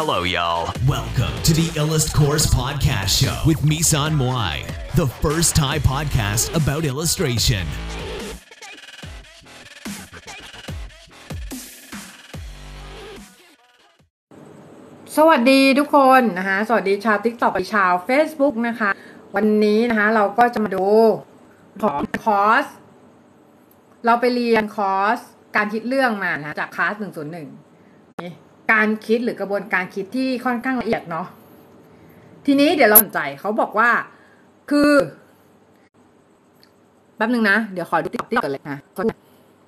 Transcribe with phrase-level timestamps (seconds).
[0.00, 0.74] Hello, y'all.
[0.88, 6.82] Welcome to the Illust Course Podcast Show with Misan Moai, the first Thai podcast about
[6.92, 7.64] illustration.
[15.16, 18.90] สวัสดีทุกคนนะคะสวัสดีชาว t ิ k t o k ชาว Facebook นะคะ
[19.36, 20.86] วันนี้นะคะเราก็จะมาดู
[21.82, 22.66] ของคอร์ส
[24.04, 25.18] เราไปเรียนคอร์ส
[25.56, 27.63] การคิดเรื่องมานะจากคลาส101
[28.72, 31.26] การคิดหรือกระบวนการคิดที่ค่อนข้างละเอียดเนาะ
[32.46, 33.90] ทีนี้เดี๋ยวเราสนใจเขาบอกว่า
[34.70, 34.92] คือ
[37.16, 38.78] แป๊บนึงนะ เดี๋ยวขอดูติ๊กต็อกกันเลยนะ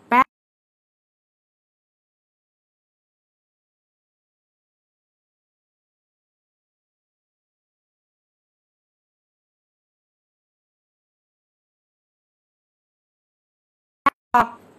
[0.09, 0.27] แป๊บ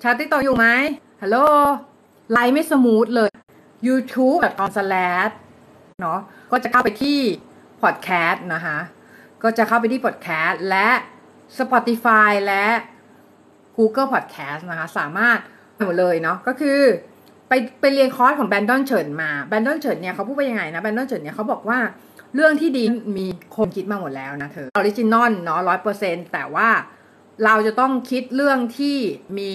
[0.04, 0.66] ชาติต่ออยู่ไหม
[1.22, 1.38] ฮัลโหล
[2.32, 3.30] ไลน์ไม่ smooth เลย
[3.86, 5.30] youtube.com
[6.02, 6.20] เนาะ
[6.52, 7.20] ก็จะเข้าไปที่
[7.82, 8.78] podcast นะคะ
[9.44, 10.90] ก็จะเข้าไปที่ podcast และ
[11.58, 12.66] Spotify และ
[13.78, 15.38] Google Podcast นะคะ สามารถ
[15.86, 16.80] หมดเลยเนาะก็คือ
[17.50, 21.80] ไปไปเรียนคอร์สของ Brandon Chen มา Brandon Chen เนี่ยเขาพูดว่ายังไงนะ Brandon Chen เนี่ยเขาบอกว่า
[22.36, 22.84] เรื่องที่ดี
[23.18, 26.70] มีคนคิดมาหมดแล้วนะเธอ original เนาะร้อยเปอร์เซ็นแต่ว่า
[27.46, 28.98] เราจะต้องคิดเรื่องที่
[29.38, 29.52] มี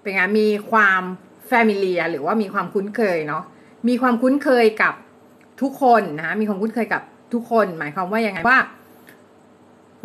[0.00, 1.02] เป็นไงมีความ
[1.48, 3.44] แฟมิเลียหรือว่ามีความคุ้นเคยเนาะ
[3.88, 4.94] มีความคุ้นเคยกับ
[5.60, 8.60] ทุกคนนะคะมีความคุ้นเคยกับทุกคน หมายความว่ายังไงว่า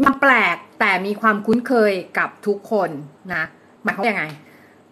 [0.04, 2.90] มันแปลกแต่มีความคุ้นเคยกับทุกคน
[3.34, 3.44] นะ
[3.84, 4.24] หมายความว่ายังไง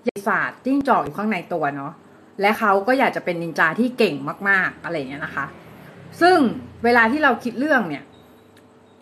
[0.08, 1.94] ยศาสตร์จิ้งจอกอยู่ข้างในตัวเนาะ
[2.42, 4.16] และเขาก็อยากจะเป็นนินจาที่เก่ง
[4.50, 5.46] มาก ๆ อะไรเงี้ยนะคะ
[6.22, 6.38] ซึ่ง
[6.84, 8.04] เวลาที่เราคิดเรื่องเนี่ย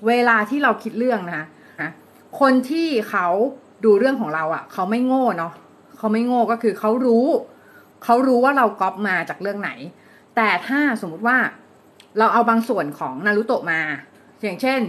[0.07, 1.45] เวลาที่เราคิดเรื่องนะคะ
[1.81, 1.91] นะ
[2.39, 3.27] คนที่เขา
[3.85, 5.53] ดูเรื่องของเราอะ่ะ เขาไม่โง่เนาะ
[5.99, 7.27] เขาไม่โง่ก็คือเขารู้
[8.03, 9.71] เขารู้ว่าเราก๊อปมาจากเรื่องไหน
[10.35, 11.37] แต่ถ้าสมมุติว่า
[12.19, 13.79] เราเอาบางส่วนของนารุโตะมา
[14.43, 14.81] อย่างเช่น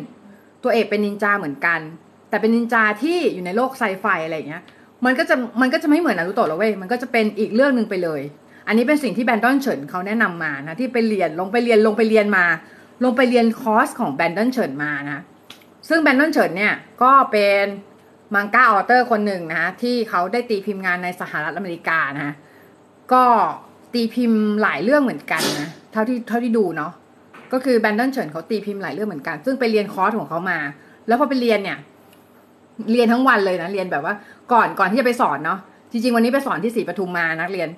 [0.63, 1.81] ตัวเอกเป็นนินจาเหมือนกัน
[2.29, 4.63] แต่เป็นนินจาที่อยู่ในโลกไซไฟอะไรอย่างเงี้ย
[5.05, 8.21] มันก็จะมันก็จะไม่เหมือนนารุโตะแล้วเว้ย มันก็จะเป็นอีกเรื่องหนึ่งไปเลย
[8.67, 12.45] อันนี้เป็นสิ่งที่แบนดอนเฉินเขาแนะนำมานะที่ไปเรียนลงไปเรียนลงไปเรียนมา
[13.05, 15.21] ลงไปเรียนคอร์สของ Brandon Chen มานะ
[15.89, 17.65] ซึ่ง Brandon Chen เนี่ยก็เป็น
[18.35, 22.35] manga author คนหนึ่งนะที่เขาได้ตีพิมพ์งานในสหรัฐอเมริกานะ
[23.13, 23.23] ก็
[23.95, 26.93] ตีพิมพ์หลายเรื่องเหมือนกันนะเท่าที่เท่าที่ดูเนาะ
[27.53, 30.59] ก็คือ Brandon Chen เขาตีพิมพ์หลายเรื่องเหมือนกัน ซึ่งไปเรียนคอร์สของเขามา
[31.07, 31.79] แล้วพอไปเรียนเนี่ย
[32.93, 34.15] เรียนทั้งวันเลยนะเรียนแบบว่า
[34.53, 35.59] ก่อนก่อนที่จะไปสอนเนาะ
[35.91, 37.69] จริงๆวันนี้ไปสอนที่ศรีปทุมมานักเรียน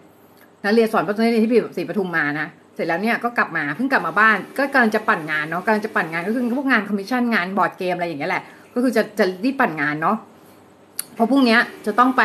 [0.64, 8.42] นักเรียนสอนปัจจุบันที่ศรีปทุมมานะเสร็จแล้วเนี่ยก็กลับมาเพิ่งกลับมาบ้าน ก็กำลังจะปั่นงานเนาะกำลังจะปั่นงานก็คือพวกงานคอมมิชชั่นงาน board game อะไรอย่างเงี้ยแหละ
[8.74, 10.16] ก็คือจะจะรีบปั่นงานเนาะ
[11.14, 12.22] เพราะพรุ่งนี้จะต้องไป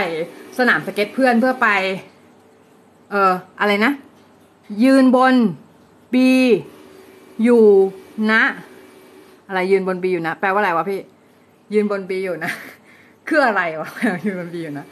[0.57, 1.67] สนามสเก็ตเพื่อนเพื่อไป
[3.11, 3.91] เอ่อ อะไรนะ
[4.83, 5.35] ยืนบน
[6.13, 6.31] บี
[7.43, 7.63] อยู่
[8.31, 8.43] นะ
[9.47, 10.99] อะไรยืนบนบีอยู่นะ แปลว่าอะไรวะพี่
[11.73, 12.51] ยืนบนบีอยู่นะ
[13.27, 13.89] คืออะไรวะ
[14.25, 14.85] ยืนบนบีอยู่นะ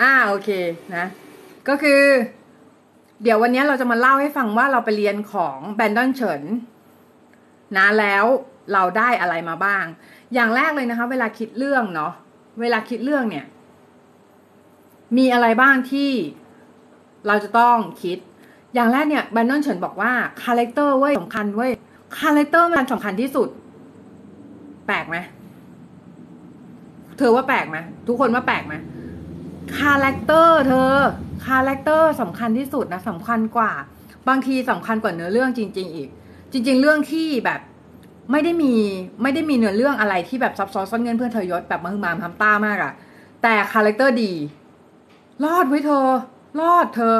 [0.00, 0.50] อ่าโอเค
[0.96, 1.04] นะ
[1.68, 2.02] ก็คือ
[3.22, 6.42] เดี๋ยววันนี้เราจะมาเล่าให้ฟังว่าเราไปเรียนของ Brandon Chen
[7.76, 8.24] นะแล้ว
[8.72, 9.84] เราได้อะไรมาบ้าง
[10.34, 12.12] อย่างแรกเลยนะคะ เวลาคิดเรื่องเนาะ
[12.60, 13.44] เวลาคิดเรื่องเนี่ย
[15.16, 16.10] มีอะไรบ้างที่
[17.26, 18.18] เราจะต้องคิด
[18.74, 21.72] อย่างแรกเนี่ย Brandon Chen บอกว่า character เว้ยสำคัญเว้ย
[22.18, 23.48] character มันสำคัญที่สุด
[24.86, 25.16] แปลกไหม
[27.18, 27.76] เธอว่าแปลกไหม
[28.08, 28.74] ทุกคนว่าแปลกไหม
[29.78, 30.92] character เธอ
[31.46, 33.72] character สำคัญที่สุดนะสำคัญกว่า
[34.28, 36.08] บางทีสำคัญกว่าเนื้อเรื่องจริง ๆ อีก
[36.52, 37.60] จริง ๆ เรื่องที่แบบ
[38.32, 38.74] ไม่ได้มี
[39.22, 42.92] ไม่ได้มีเนื้อเรื่องอะไรที่แบบซับซ้อนซ่อนเงื่อนเพื่อนทรยศแบบมาฮึมามทำต้ามากอะ
[43.42, 44.32] แต่ character ดี
[45.44, 46.06] รอดไว้เธอ
[46.60, 47.16] รอดเธอ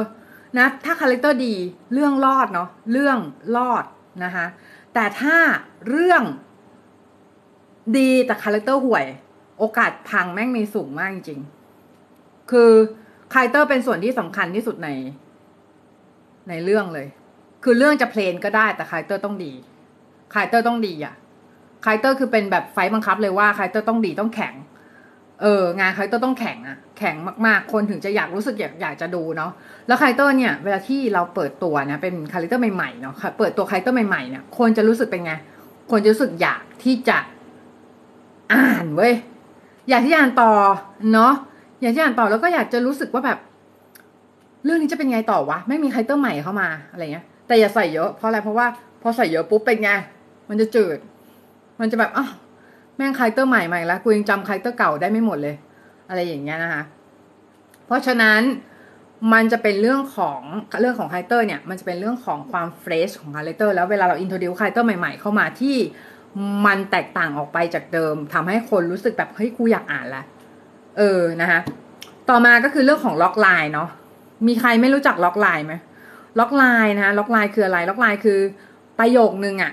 [0.59, 1.55] นะ ถ้า character ดี
[1.93, 3.19] เรื่องรอดเนาะเรื่อง
[3.57, 3.85] รอด
[4.25, 4.47] นะคะ
[4.95, 5.37] แต่ถ้า
[5.89, 6.23] เรื่อง
[7.99, 9.05] ดีแต่ character ห่วย
[9.59, 12.71] โอกาสพังแม่งมีสูงมากจริงๆคือ
[13.33, 14.89] character เป็นส่วนที่สำคัญที่สุดใน
[16.49, 17.07] ในเรื่องเลย
[17.65, 19.53] คือเรื่องจะ plain ก็ได้แต่ character ต้องดี
[20.33, 21.15] character ต้องดีอะ
[21.85, 24.55] character คือเป็นแบบไฟต์บังคับเลยว่า character ต้องดีต้องแข็ง
[25.43, 27.15] เออ งาน character ต้องแข็งอะแข็ง
[27.47, 29.53] มากๆ คนถึงจะอยากรู้สึกอยากอยากจะดูเนาะ
[29.87, 35.33] แล้ว character เนี่ย เวลาที่เราเปิดตัวนะเป็น character ใหม่ๆเนาะเปิดตัว character ใหม่ๆเนี่ยคนจะรู้สึกเป็นไง
[35.91, 37.19] คนจะรู้สึกอยากที่จะ
[38.53, 39.15] อ่านเว้ย
[39.89, 40.53] อยากที่จะอ่านต่อ
[41.13, 41.33] เนาะ
[41.81, 43.39] อยากที่จะอ่านต่อแล้วก็อยากจะรู้สึกว่าแบบ
[44.65, 48.67] เรื่องนี้จะเป็นไงต่อวะมี character ใหม่เข้ามาอะไรเงี้ยแต่อย่าใส่เยอะเพราะอะไรเพราะว่า
[49.03, 49.91] พอใส่เยอะปุ๊บเป็นไง
[50.49, 50.99] มันจะจืด
[51.81, 52.31] มันจะแบบอ้าว
[52.97, 55.57] แม่ง character ใหม่ใหม่แล้วกูยังจำ character เก่าได้ไม่หมดเลย
[56.09, 56.83] อะไรอย่างเงี้ยนะคะ
[57.87, 58.41] เพราะฉะนั้น
[59.33, 60.41] มันจะเป็นเรื่องของ
[60.81, 65.77] เรื่องของคาแรคเตอร์เนี่ยมันจะเป็นเรื่องของความ fresh ของคาแรคเตอร์แล้วเวลาเรา introduce คาแรคเตอร์ใหม่ๆ เข้ามาที่
[66.67, 70.23] มันแตกต่างออกไปจากเดิมทำให้คนรู้สึกแบบเฮ้ยกูอยากอ่านละ
[70.99, 71.61] เออนะคะ
[72.31, 73.89] ต่อมาก็คือเรื่องของ logline เนาะ
[74.47, 75.75] มีใครไม่รู้จัก logline ไหม
[76.39, 78.39] logline นะ logline คืออะไร logline คือ
[78.99, 79.73] ประโยคนึงอะ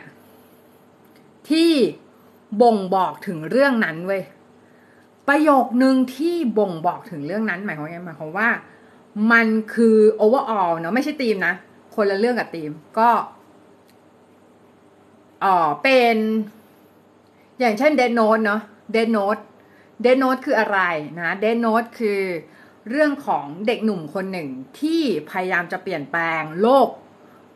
[1.50, 1.72] ที่
[2.62, 4.24] บ่งบอกถึงเรื่องนั้นเว้ย
[5.28, 8.50] ประโยคนึงที่บ่งบอกถึงเรื่องนั้น หมายความว่าหมายความว่า
[9.32, 11.54] มันคือ overall เนาะไม่ใช่ธีมนะ
[11.96, 13.10] คนละเรื่องกับธีมก็
[15.44, 16.16] อ๋อเป็น
[17.60, 18.62] อย่างเช่น Dead Note เนาะ
[18.96, 19.42] Dead Note
[20.04, 20.80] Dead Note คืออะไร
[21.20, 22.22] นะ Dead Note คือ
[22.90, 24.50] เรื่องของเด็กหนุ่มคนหนึ่ง
[24.80, 26.88] ที่พยายามจะเปลี่ยนแปลงโลก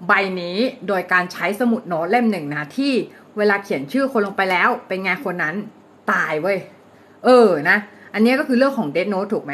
[0.07, 0.11] ใบ
[0.41, 0.57] นี้
[0.87, 2.93] โดยการใช้สมุดโน้ตเล่มหนึ่งนะที่
[3.37, 5.55] เวลาเขียนชื่อคนลงไปแล้ว เป็นไงคนนั้น
[6.11, 6.57] ตายเว้ย
[7.25, 7.77] เออนะ
[8.13, 9.53] อันนี้ก็คือเรื่องของ Dead Note ถูกไหม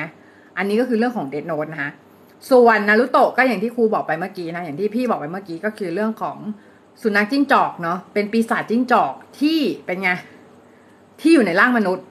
[0.58, 1.92] อันนี้ก็คือเรื่องของ Dead Note นะคะ
[2.50, 6.38] ส่วนนารุโตะก็อย่างที่ครูบอกไปเมื่อกี้นะ อย่างที่พี่บอกไปเมื่อกี้ก็คือเรื่องของ
[7.02, 10.10] สุนัขจิ้งจอกเนาะ เป็นปีศาจจิ้งจอกที่เป็นไง
[11.22, 12.06] ที่อยู่ในร่างมนุษย์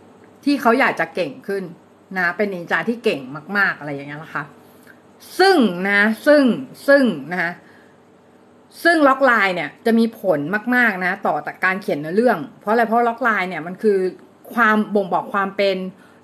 [0.45, 1.63] ที่เขาอยากจะเก่งขึ้น
[2.17, 3.21] นะ เป็นนินจาที่เก่ง
[3.59, 4.45] มาก ๆอะไรอย่างเงี้ยนะคะ
[5.39, 5.57] ซึ่ง
[5.89, 6.45] นะ ซึ่ง
[6.89, 7.53] ซึ่งนะคะ
[8.85, 10.41] ซึ่ง logline เนี่ยจะมีผล
[10.75, 13.99] มากๆนะ ต่อการเขียนเนื้อเรื่อง เพราะอะไรเพราะ logline เนี่ยมันคือ
[14.55, 15.77] ความบ่งบอกความเป็น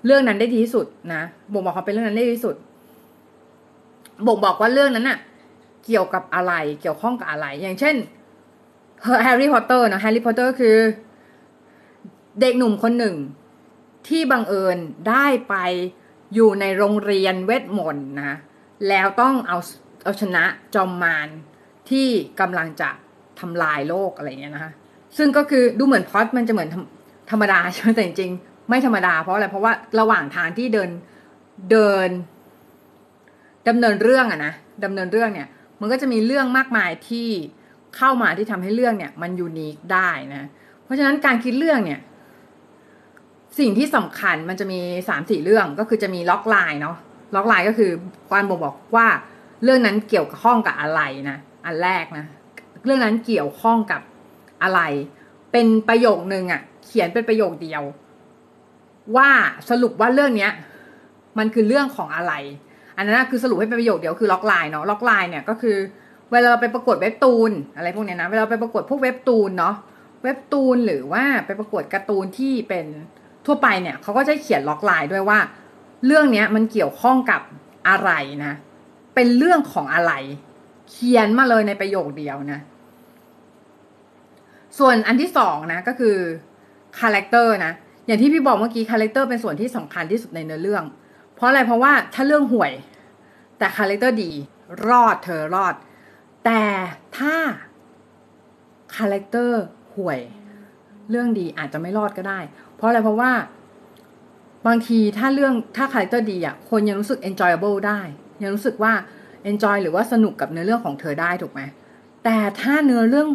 [0.05, 1.23] เรื่องนั้นได้ดีที่สุดนะ
[1.53, 2.55] บ่งบอกความเป็นเรื่องนั้นได้ดีที่สุด
[4.27, 5.19] บ่งบอกว่าเรื่องนั้นน่ะ
[5.85, 7.95] เกี่ยวกับอะไรเกี่ยวข้องกับอะไร อย่างเช่น
[9.23, 10.77] แฮร์รี่พอตเตอร์นะแฮร์รี่พอตเตอร์คือ
[12.41, 13.15] เด็กหนุ่มคนหนึ่ง
[14.07, 14.77] ที่บังเอิญ
[15.09, 15.55] ได้ไป
[16.33, 18.37] อยู่ในโรงเรียนเวทมนต์นะ
[18.89, 19.57] แล้วต้องเอา
[20.03, 20.43] เอาชนะ
[20.75, 21.29] จอมมาร
[21.89, 22.07] ที่
[22.39, 22.89] กำลังจะ
[23.39, 24.71] ทำลายโลกอะไรเงี้ยนะคะ
[25.17, 26.69] ซึ่งก็คือดูเหมือนพอดมันจะเหมือน
[27.31, 30.89] ธรรมดาใช่ไหมแต่จริงๆไม่ธรรมดาเพราะอะไรเพราะว่าระหว่างทางที่เดิน
[31.71, 32.09] เดิน
[33.67, 34.53] ดำเนินเรื่องอะนะ
[34.83, 35.47] ดำเนินเรื่องเนี่ย
[35.79, 37.27] มันก็จะมีเรื่องมากมายที่
[37.97, 40.47] เข้ามาที่ทำให้เรื่องเนี่ย มัน unique ได้นะ
[40.83, 41.99] เพราะฉะนั้นการคิดเรื่องเนี่ย
[43.59, 44.79] สิ่งที่สำคัญมันจะมี
[45.09, 46.97] สามสี่เรื่องก็คือจะมี logline เนาะ
[47.35, 47.91] logline ก็คือ
[48.31, 49.07] การบอกบอกว่า
[49.63, 52.25] เรื่องนั้นเกี่ยวข้องกับอะไรนะ อันแรกนะ
[52.85, 54.01] เรื่องนั้นเกี่ยวข้องกับ
[54.63, 54.81] อะไร
[55.51, 57.83] เป็นประโยคนึงอะ่ะเขียนเป็นประโยคเดียว
[59.15, 59.29] ว่า
[59.69, 60.51] สรุปว่าเรื่องเนี้ย
[61.37, 62.33] มันคือเรื่องของอะไร
[62.97, 65.77] อันนั้นคือสรุปให้เป็นประโยคเดียวคือ logline เนาะ logline เนี่ยก็คือ
[66.31, 69.75] เวลาเราไปประกวดเว็บตูนอะไรพวกเนี้ยนะเวลาไปประกวดพวกเว็บตูนเนาะ
[70.23, 72.85] เว็บตูนหรือว่าไปประกวดการ์ตูนที่เป็น
[73.45, 75.39] ทั่วไปเนี่ยเขาก็จะเขียน logline ด้วยว่า
[76.05, 77.41] เรื่องเนี้ยมันเกี่ยวข้องกับ
[77.89, 78.11] อะไร
[78.45, 78.53] นะ
[79.15, 80.13] เป็นเรื่องของอะไร
[80.89, 82.59] เขียนมาเลยในประโยคเดียวนะ
[84.79, 86.15] ส่วนอันที่สองนะก็คือ
[86.99, 87.73] คาแรคเตอร์นะ
[88.05, 90.83] อย่างที่พี่บอกเมื่อกี้คาแรคเตอร์เป็นส่วนที่สำคัญที่สุดในเนื้อเรื่อง
[91.35, 92.71] เพราะอะไรเพราะว่าถ้าเรื่องห่วย
[93.57, 94.31] แต่คาแรคเตอร์ดี
[94.89, 95.75] รอดเธอรอด
[96.45, 96.63] แต่
[97.17, 97.35] ถ้า
[98.95, 99.61] คาแรคเตอร์
[99.95, 100.19] ห่วย
[101.09, 102.39] เรื่องดีอาจจะไม่รอดก็ได้
[102.75, 103.31] เพราะอะไรเพราะว่า
[104.67, 107.99] บางทีถ้าเรื่องถ้าคาแรคเตอร์ดีอะคนยังรู้สึก enjoyable ได้
[108.41, 108.93] ยังรู้สึกว่า
[109.49, 111.61] enjoy หรือว่าสนุกกับเนื้อเรื่องของเธอได้ถูกไหม
[112.23, 113.29] แต่ถ้าเนื้อเรื่อง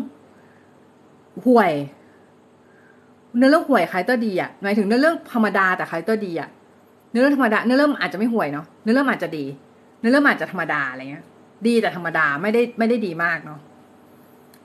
[1.46, 1.72] ห่วย
[3.36, 6.48] เนื้อเรื่องห่วยคาแรคเตอร์ดีอะหมายถึงเนื้อเรื่องธรรมดาแต่คาแรคเตอร์ดีอะ
[7.10, 9.44] เนื้อเรื่องธรรมดาเนื้อเรื่องอาจจะไม่ห่วยเนาะเนื้อเรื่องอาจจะดี
[10.00, 11.24] เนื้อเรื่องอาจจะธรรมดาอะไรเงี้ย
[11.66, 13.60] ดีแต่ธรรมดาไม่ได้ไม่ได้ดีมากเนาะ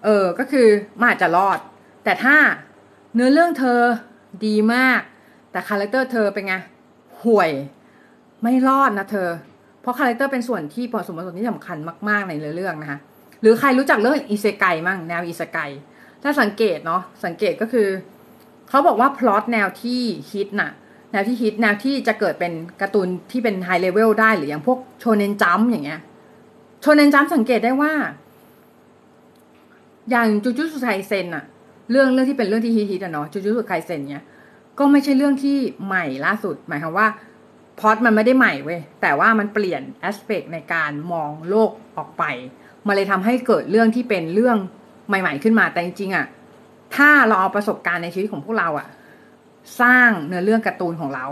[0.04, 0.68] เออ ก็คือ
[1.00, 1.60] มันอาจจะรอด
[2.04, 2.36] แต่ถ้า
[3.16, 3.80] เนื้อเรื่องเธอ
[4.46, 5.02] ดีมาก
[5.52, 6.56] แต่คาแรคเตอร์เธอเป็นไง
[7.24, 7.52] ห่วย
[8.42, 9.30] ไม่รอดนะเธอ
[9.86, 11.78] เพราะคาแรคเตอร์เป็นส่วนที่ผสมผสมที่สำคัญ
[12.10, 13.00] มาก ๆ ในเรื่องนะคะ
[13.42, 15.60] หรือใครรู้จักเรื่องอิเซไกมั่งแนวอิเซไก
[16.24, 17.88] ถ้าสังเกตเนาะสังเกตก็คือ
[18.70, 20.02] เขาบอกว่าพล็อตแนวที่
[20.32, 20.72] ฮิตน่ะ
[21.12, 26.02] แนวที่ฮิตแนวที่จะเกิดเป็นการ์ตูนที่เป็นไฮเลเวลได้หรืออย่างพวกโชเนนจัมป์อย่างเงี้ย
[26.82, 27.94] โชเนนจัมป์สังเกตได้ว่า
[30.10, 31.46] อย่างจูจูสุไคเซนอะ
[31.92, 34.26] เรื่องเรื่องที่เป็นเรื่องที่ฮิตๆอะเนาะจูจูสุไคเซนเนี้ย
[34.80, 37.08] ก็ไม่ใช่เรื่องที่ใหม่ล่าสุด หมายความว่า
[37.80, 42.24] พล็อตมันไม่ได้ใหม่เว้ยแต่ว่ามันเปลี่ยน aspect ในการมองโลกออกไป
[42.88, 44.58] มันเลยทำให้เกิดเรื่องที่เป็นเรื่อง
[45.08, 46.26] ใหม่ ๆ ขึ้นมาแต่จริงๆอะ
[46.96, 48.88] ถ้าเราเอาประสบการณ์ในชีวิตของพวกเราอะ
[49.82, 51.26] สร้างเนื้อเรื่องการ์ตูนของเรา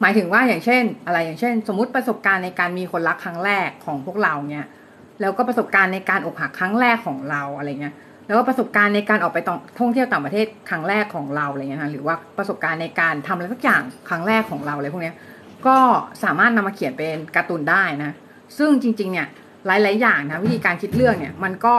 [0.00, 4.66] หมายถึงว่าอย่างเช่น อะไรอย่างเช่น สมมติประสบการณ์ในการมีคนรักครั้งแรกของพวกเราเนี่ย
[5.20, 7.94] แล้วก็ประสบการณ์ในการอกหักครั้งแรกของเราอะไรเงี้ย
[8.26, 9.38] แล้วก็ประสบการณ์ในการออกไป
[9.78, 15.14] ท่องเที่ยวต่างประเทศครั้งแรกของเราอะไรเงี้ยนะหรือว่าประสบการณ์ในการทำอะไรสักอย่างครั้งแรกของเราอะไรพวกเนี้ย
[15.66, 15.78] ก็
[16.22, 18.12] สามารถนำมาเขียนเป็นการ์ตูนได้นะ
[18.58, 19.28] ซึ่งจริง ๆ เนี่ย
[19.66, 21.76] หลาย ๆ อย่างนะวิธีการคิดเรื่องเนี่ยมันก็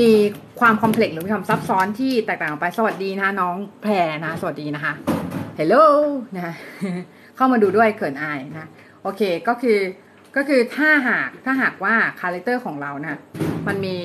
[0.00, 0.10] มี
[0.60, 3.92] ความ complex หรือมีความซับซ้อนที่แตกต่างออกไปสวัสดีนะน้องแพร
[4.24, 4.92] นะ สวัสดีนะคะ
[5.56, 5.74] hello
[6.36, 6.54] นะ
[7.36, 8.68] เข้ามาดูด้วยเขินอายนะ
[9.02, 9.78] โอเคก็คือ
[10.36, 13.18] ก็คือถ้าหากถ้าหากว่าคาแรคเตอร์ของเรานะ
[13.66, 13.96] มันมี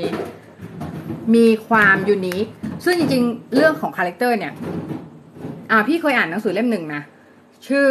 [1.35, 2.45] มีความ unique
[2.85, 4.53] ซึ่งจริง ๆ เรื่องของคาแรคเตอร์เนี่ย
[5.71, 7.01] อ่าพี่เคยอ่านหนังสือเล่มหนึ่งนะ
[7.67, 7.87] ชื่อ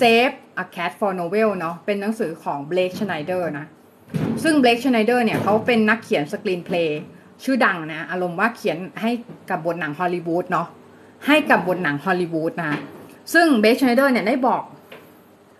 [0.00, 3.66] Save a Cat for Novel เนาะเป็นหนังสือของ Blake Snyder นะ
[4.42, 7.00] ซึ่ง Blake Schneider เนี่ยเขาเป็นนักเขียน screenplay
[7.44, 9.10] ชื่อดังนะ อารมณ์ว่าเขียนให้
[9.50, 10.66] กับบทหนังฮอลลีวูดเนาะ
[11.26, 12.78] ให้กับบทหนังฮอลลีวูดนะ
[13.34, 14.62] ซึ่ง Blake Schneider เนี่ยได้บอก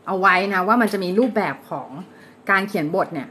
[0.07, 1.89] เอาไว้นะว่ามันจะมีรูปแบบของ
[2.51, 3.29] การเขียนบทเนี่ย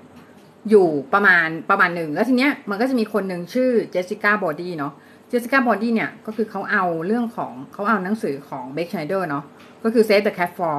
[0.70, 4.94] อยู่ประมาณประมาณหนึ่งแล้วทีเนี้ยมันก็จะมีคนหนึ่งชื่อ Jessica Brody เนาะ
[5.28, 9.44] Jessica Brody เนี่ยก็คือเขาเอาเรื่องของเขาเอาหนังสือของ Blake Snyder เนาะ
[9.84, 10.78] ก็คือ Save the Cat for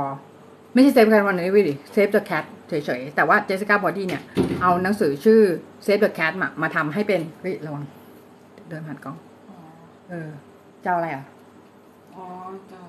[0.73, 4.23] ไม่ใช่ Save the Cat for Novel ดิ Save the Cat เฉยๆ แต่ว่า Jessica Brody เนี่ย
[4.63, 5.41] เอาหนังสือชื่อ
[5.87, 7.85] Save the Cat มามาทำให้เป็นเฮ้ยระวัง
[8.69, 9.17] เดินผ่านกล้อง
[9.51, 9.57] อ๋อ
[10.11, 10.29] เออ
[10.83, 11.25] เจ้าอะไรอะ
[12.15, 12.25] อ๋อ
[12.71, 12.81] จะ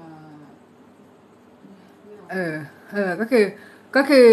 [2.31, 2.53] เออ
[2.93, 3.43] เออ ก็คือ
[3.95, 4.27] ก็คือ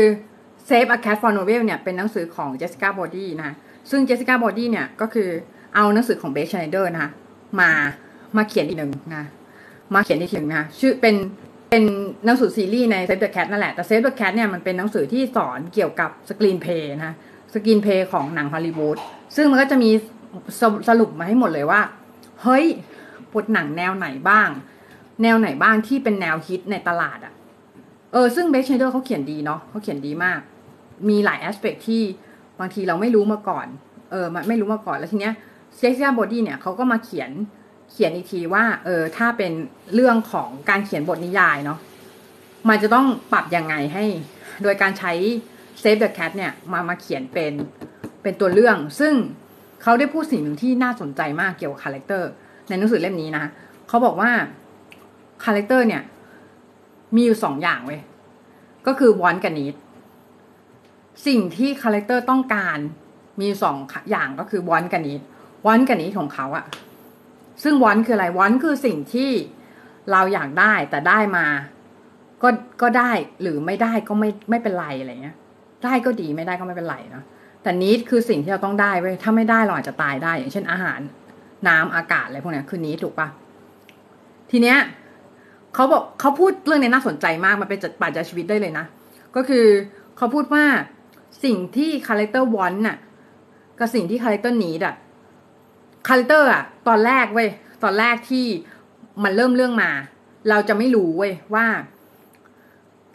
[0.69, 3.55] Save a Cat for Novel เนี่ย เป็นหนังสือของ Jessica Brody นะ
[3.91, 5.29] ซึ่ง Jessica Brody เนี่ย ก็คือ
[5.75, 7.11] เอาหนังสือของ Blake Snyder นะคะ
[7.61, 7.71] มา
[8.37, 9.25] มาเขียนอีกหนึ่งนะ
[9.95, 11.15] มาเขียนอีกหนึ่งนะ ชื่อเป็น
[11.71, 11.85] เป็น
[12.25, 17.15] หนังสือซีรีส์ใน Save the Cat นั่นแหละ แต่ Save the Cat เนี่ยมันเป็นหนังสือที่สอนเกี่ยวกับ screenplay นะ
[17.55, 18.97] screenplay ของหนังฮอลลีวูด
[19.37, 19.91] ซึ่งมันก็จะมี
[20.61, 21.81] สสรุปมาให้หมดเลยว่า
[22.43, 22.65] เฮ้ย
[23.35, 24.49] บทหนังแนวไหนบ้าง
[25.23, 27.33] แนวไหนบ้างที่เป็นแนวฮิตในตลาดอะ
[28.13, 30.41] เออซึ่ง Blake Snyder เขาเขียนดีเนาะเขาเขียนดีมาก
[31.09, 32.03] มีหลาย aspect ที่
[32.61, 33.67] บางทีเราไม่รู้มาก่อน
[34.11, 35.35] เออไม่รู้มาก่อนแล้วทีเนี้ย
[35.77, 37.31] Jessica Brody เนี่ยเขาก็มาเขียน
[37.91, 39.53] เขียนอีกทีว่า เออ ถ้าเป็น
[39.95, 41.79] เรื่องของการเขียนบทนิยายเนาะ
[42.69, 44.05] มันจะต้องปรับยังไงให้
[44.63, 45.13] โดยการใช้
[45.83, 47.53] Save the Cat เนี่ย มามาเขียนเป็น
[48.23, 49.15] เป็นตัวเรื่อง ซึ่ง
[49.83, 52.31] เขาได้พูดสิ่งหนึ่งที่น่าสนใจมากเกี่ยวกับคาแรคเตอร์
[52.69, 53.45] ในหนังสือเล่มนี้นะ
[53.89, 54.31] เขาบอกว่า
[55.45, 56.03] คาแรคเตอร์เนี่ย
[57.17, 58.01] มีอยู่สองอย่างเว้ย
[58.87, 59.75] ก็คือ want กับ need
[61.27, 62.79] สิ่งที่คาแรคเตอร์ต้องการ
[63.41, 63.77] มีสอง
[64.11, 65.21] อย่างก็คือ want กับ need
[65.67, 66.65] want กับ need ของเขาอะ
[67.63, 69.31] ซึ่ง want คืออะไร want คือสิ่งที่
[70.13, 71.47] เราอยากได้แต่ได้มา
[72.43, 72.49] ก็
[72.83, 73.11] ก็ได้
[73.43, 75.37] หรือไม่ได้ก็ไม่ไม่เป็นไรอะไรเงี้ย
[75.85, 77.23] ได้ก็ดีไม่ได้ก็ไม่เป็นไรนะ
[77.63, 81.01] แต่ need คือสิ่งที่เราต้องได้เว้ยถ้าไม่ได้เราอาจจะตายได้ อย่างเช่นอาหาร
[81.69, 83.29] น้ำอากาศอะไรพวกนี้คือ need ถูกปะ
[84.51, 84.79] ทีเนี้ย
[85.75, 88.85] เขาบอกเขาพูดเรื่องนี้น่าสนใจมากมันเป็นจัดปัจจัยชีวิตได้เลยนะ
[89.37, 89.67] ก็คือ
[90.17, 90.65] เขาพูดว่า
[91.45, 92.99] สิ่งที่คาแรคเตอร์ want น่ะ
[93.79, 94.95] กับสิ่งที่คาแรคเตอร์ need อะ
[96.07, 97.49] คาแรคเตอร์อะตอนแรกเว้ย
[97.85, 98.47] ตอนแรกที่
[99.25, 99.91] มันเริ่มเรื่องมา
[100.51, 101.67] เราจะไม่รู้เว้ยว่า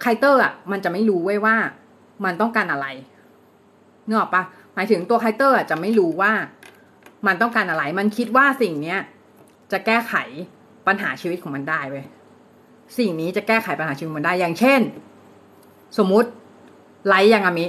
[0.03, 1.55] คาแรคเตอร์อะมันจะไม่รู้เว้ยว่า
[2.25, 2.88] มันต้องการอะไร
[4.05, 4.43] นึกออกปะ
[4.75, 6.31] หมายถึงตัวคาแรคเตอร์อะจะไม่รู้ว่า
[7.27, 9.00] มันต้องการอะไร มันคิดว่าสิ่งเนี้ย
[9.71, 10.13] จะแก้ไข
[10.88, 12.05] ปัญหาชีวิตของมันได้เว้ย
[12.98, 14.81] สิ่งนี้จะแก้ไขปัญหาชีวิตมันได้อย่างเช่น
[15.98, 16.29] สมมุติ
[17.07, 17.67] ไลท์ยังอามิ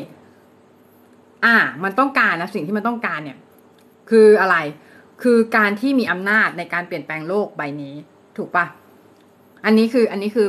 [1.44, 3.38] อ่า มันต้องการนะสิ่งที่มันต้องการเนี่ย
[4.10, 4.56] คืออะไร
[5.22, 7.94] คือการที่มีอำนาจในการเปลี่ยนแปลงโลกใบนี้
[8.36, 8.64] ถูกปะ
[9.64, 10.48] อันนี้คืออันนี้คือ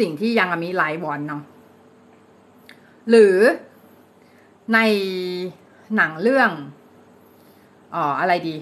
[0.00, 1.42] สิ่งที่ยังมิไลท์วอนเนาะ
[3.10, 3.36] หรือ
[4.74, 4.78] ใน
[5.96, 6.50] หนังเรื่อง
[7.94, 8.56] อ๋ออะไรดี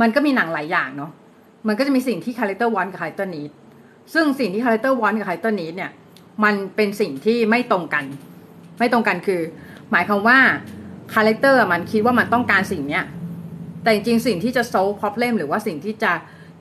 [0.00, 1.10] มันก็มีหนังหลายอย่างเนาะ
[1.66, 3.50] มันก็จะมีสิ่งที่คาแรคเตอร์ want กับคาแรคเตอร์ need
[4.14, 5.92] ซึ่งสิ่งที่คาแรคเตอร์ want กับคาแรคเตอร์ need เนี่ย
[6.44, 8.04] มันเป็นสิ่งที่ไม่ตรงกัน
[8.78, 9.40] ไม่ตรงกันคือ
[9.92, 10.38] หมายความว่า
[11.14, 13.04] คาแรคเตอร์มันคิดว่ามันต้องการสิ่งเนี้ย
[13.88, 16.12] แต่จริงสิ่งที่จะ solve problem หรือว่าสิ่งที่จะ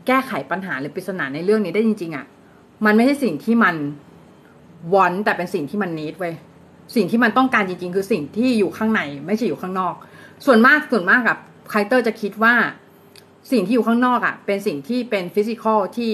[0.08, 2.26] แก้ไขปัญหาหรือปริศนาในเรื่องนี้ได้จริง ๆอะ่ะ
[2.86, 3.76] มันไม่ใช่สิ่งที่มัน
[4.94, 6.34] want แต่เป็นสิ่งที่มัน need เว้ย
[6.96, 9.96] สิ่งที่มันต้องการจริง ๆ คือสิ่งที่อยู่ข้างใน ไม่ใช่อยู่ข้างนอก
[10.46, 11.38] ส่วนมากส่วนมากกับ
[11.72, 12.56] คาแรคเตอร์จะคิดว่า
[13.52, 16.12] สิ่งที่อยู่ข้างนอกอะ่ะ เป็นสิ่งที่เป็น physical ที่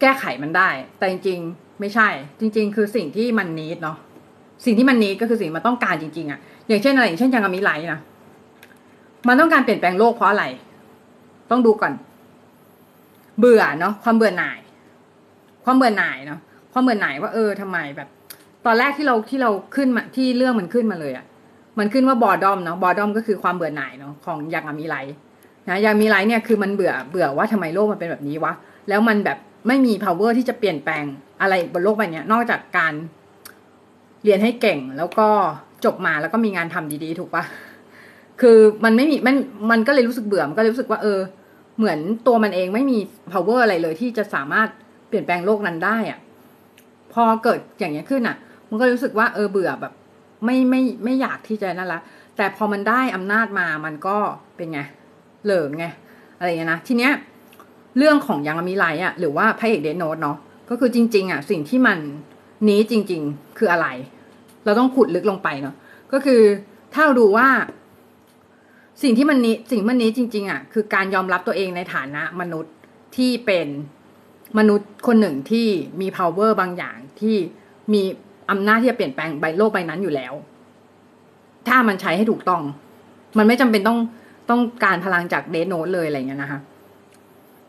[0.00, 2.08] แก้ไขมันได้ แต่จริง ๆ ไม่ใช่
[2.40, 3.96] จริง ๆ คือสิ่งที่มัน need เนาะ
[4.64, 8.00] สิ่งที่มัน need ก็คือสิ่งมันต้องการจริง ๆอะ่ะอย่างเช่นอะไรอย่างเช่นยางามิไลท์นะ
[9.28, 10.44] มันต้องการเปลี่ยนแปลงโลกเพราะอะไร
[11.50, 11.92] ต้องดูก่อน
[13.38, 14.58] เบื่อเนาะความเบื่อหน่าย
[15.64, 16.40] ความเบื่อหน่ายเนาะ
[16.72, 18.08] ความเบื่อหน่ายว่าเออทำไมแบบ
[18.66, 21.26] ตอนแรกที่เราที่เราขึ้นมาที่เรื่องมันขึ้นมาเลยอะ่ะ
[21.78, 24.96] มันขึ้นว่าบอดอมเนาะบอดอมก็คือความเบื่อหน่ายเนาะของยังมีไล
[25.68, 28.52] นะยังมีไลเนี่ยคือมันเบื่อเบื่อว่าทำไมโลกมันเป็นแบบนี้วะ
[28.88, 29.38] แล้วมันแบบ
[29.68, 31.04] ไม่มี power ที่จะเปลี่ยนแปลง
[31.40, 32.92] อะไรบนโลกใบนี้นอกจากการ
[34.24, 35.28] เรียนให้เก่งแล้วก็
[35.84, 37.42] จบมาแล้วก็มีงานทำดีๆ ถูกปะ
[38.40, 39.36] คือมันไม่มีมัน
[39.70, 41.20] มันก็เลยรู้สึกเบื่อมันก็เลยรู้สึกว่าเออ
[41.78, 42.98] เหมือนตัวมันเองไม่มี
[43.32, 44.68] power อะไรเลยที่จะสามารถ
[45.08, 46.18] เปลี่ยนแปลงโลกนั้นได้อะ
[47.12, 48.36] พอเกิดอย่างเงี้ยขึ้นอะ
[48.68, 49.92] มันก็รู้สึกว่าเออเบื่อแบบ
[50.44, 52.00] ไม่ไม่ไม่อยากที่จะนั่นละ
[52.36, 54.16] แต่พอมันได้อำนาจมามันก็
[54.56, 54.80] เป็นไง
[55.44, 55.86] เหลิงไง
[56.38, 57.12] อะไรเงี้ยนะทีเนี้ย
[57.98, 60.36] เรื่องของยังมีไลอะ หรือว่าพระเอกเดนโนดเนาะ
[60.70, 61.98] ก็คือจริง ๆ อะ สิ่งที่มัน
[62.68, 63.86] นี้จริง ๆ คืออะไร
[64.64, 65.74] เราต้องขุดลึกลงไปเนาะ
[66.12, 66.42] ก็คือ
[66.92, 67.48] ถ้าเราดูว่า
[69.02, 72.72] สิ่งที่มันนี้สิ่งมันนี้จริง ๆอะคือการยอมรับตัวเองในฐานะมนุษย์
[73.16, 73.68] ที่เป็น
[74.58, 75.66] มนุษย์คนหนึ่งที่
[76.00, 77.36] มี power บางอย่างที่
[77.92, 78.02] มี
[78.50, 80.32] อำนาจที่จะเปลี่ยนแปลงใบโลกใบนั้นอยู่แล้ว
[81.68, 82.62] ถ้ามันใช้ให้ถูกต้อง
[83.38, 83.98] มันไม่จำเป็นต้อง
[84.50, 86.60] ต้องการพลังจากเดโนตเลยอะไรเงี้ยนะคะ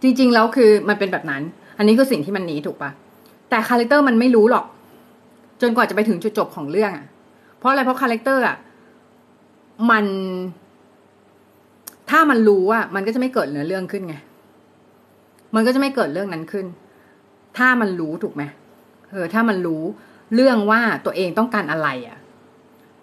[0.01, 1.41] จริง ๆ แล้วคือมันเป็นแบบนั้น
[1.77, 2.91] อันนี้คือสิ่งที่มันหนีถูกปะ
[3.49, 4.65] แต่คาแรคเตอร์มันไม่รู้หรอก
[5.61, 7.05] จนกว่าจะไปถึงจุดจบของเรื่องอะ่ะ
[7.57, 8.55] เพราะอะไรเพราะคาแรคเตอร์อะ
[9.91, 10.05] มัน
[12.09, 14.15] ถ้ามันรู้อะมันก็จะไม่เกิดเนื้อเรื่องขึ้นไง
[15.55, 16.65] มันก็จะไม่เกิดเรื่องนั้นขึ้น
[17.57, 18.43] ถ้ามันรู้ถูกไหม
[19.11, 19.83] เออ ถ้ามันรู้
[20.35, 22.17] เรื่องว่าตัวเองต้องการอะไรอะ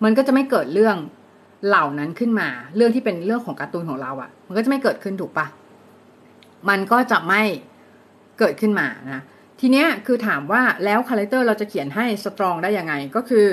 [0.04, 0.96] มันก็จะไม่เกิดเรื่อง
[1.66, 5.46] เหล่านั้นขึ้นมา เรื่องที่เป็นเรื่องของการ์ตูนของเราอะ มันก็จะไม่เกิดขึ้นถูกปะ
[6.68, 7.42] มันก็จะไม่
[8.38, 9.22] เกิดขึ้นมานะ
[9.60, 13.46] ทีเนี้ยคือถามว่าแล้วคาแรคเตอร์เราจะเขียนให้ strong ได้ยังไง ก็คือ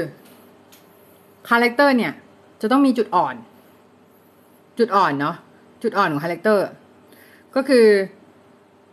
[1.49, 2.13] คาแรคเตอร์เนี่ย
[2.61, 3.35] จะต้องมีจุดอ่อน
[4.79, 5.35] จุดอ่อนเนาะ
[5.83, 6.65] จุดอ่อนของคาแรคเตอร์
[7.55, 7.85] ก็คือ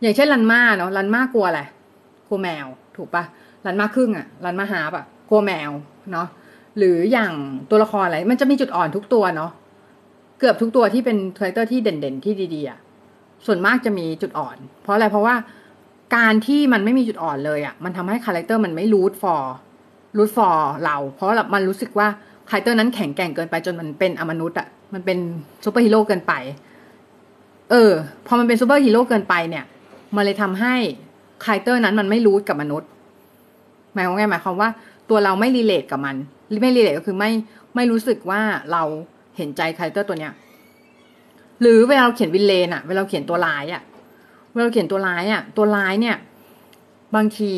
[0.03, 1.61] อย่างเช่นรันม่าเนาะรันม่ากลัวอะไร
[2.29, 2.67] กลัวแมว
[2.97, 3.25] ถูกปะ
[3.67, 5.71] รันม่าครึ่งอะรันม่าหาปะกลัวแมว
[6.13, 6.29] เนาะ
[6.79, 7.33] หรืออย่าง
[7.71, 9.51] ตัวละครอะไร มันจะมีจุดอ่อนทุกตัวเนาะ
[10.41, 12.79] เกือบทุกตัวที่เป็นคาแรคเตอร์ที่เด่นๆที่ดีๆอะ
[13.47, 15.35] ส่วนมากจะมีจุดอ่อน เพราะอะไรเพราะว่า
[16.17, 22.09] การที่มันไม่มีจุดอ่อนเลยอะ่ะ มันทำให้คาแรคเตอร์มันไม่ root for root for เรา เพราะมันรู้สึกว่า
[22.49, 25.19] คาแรคเตอร์นั้นแข็งแกร่งเกินไปจนมันเป็นอมนุษย์อะ่ะ มันเป็น
[25.65, 26.33] ซูเปอร์ฮีโร่เกินไป
[27.71, 27.93] เออ
[28.27, 29.65] พอมันเป็นซูเปอร์ฮีโร่เกินไปเนี่ย
[30.17, 30.75] มันเลยทำให้
[31.45, 32.89] คาแรคเตอร์นั้นมันไม่ root กับมนุษย์
[33.93, 34.69] หมายความไงหมายความว่า
[35.11, 36.17] ตัวเราไม่ relate กับมัน
[36.63, 37.31] ไม่ relate ก็คือไม่
[37.75, 38.41] ไม่รู้สึกว่า
[38.73, 38.83] เรา
[39.37, 40.33] เห็นใจคาแรคเตอร์ตัวเนี้ย
[41.61, 43.83] หรือเวลาเราเขียน villain อะเวลาเราเขียนตัวร้ายอะ
[44.53, 46.17] เวลาเราเขียนตัวร้ายอะตัวร้ายเนี่ย
[47.15, 47.53] บางที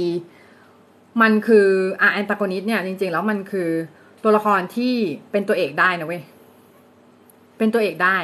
[1.23, 1.67] มันคือ
[2.01, 3.69] อะ antagonist เนี่ยจริง ๆ แล้วมันคือ
[4.23, 4.95] ตัวละครที่
[5.31, 6.23] เป็นตัวเอกได้นะเว้ย
[7.59, 8.19] เป็นตัวเอกได้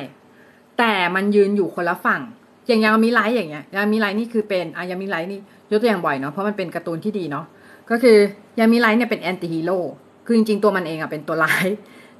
[0.78, 2.22] แต่มันยืนอยู่คนละฝั่ง
[2.66, 7.44] อย่างยางามิไลท์อย่างเงี้ยยางามิไลท์นี่คือเป็นอายางามิไลท์นี่ยกตัวอย่างบ่อยเนาะเพราะมันเป็นการ์ตูนที่ดีเนาะ
[7.90, 8.16] ก็คือ
[8.58, 9.78] ยางามิไลท์เนี่ยเป็น anti-hero
[10.26, 11.66] คือจริงๆตัวมันเองอะเป็นตัวร้าย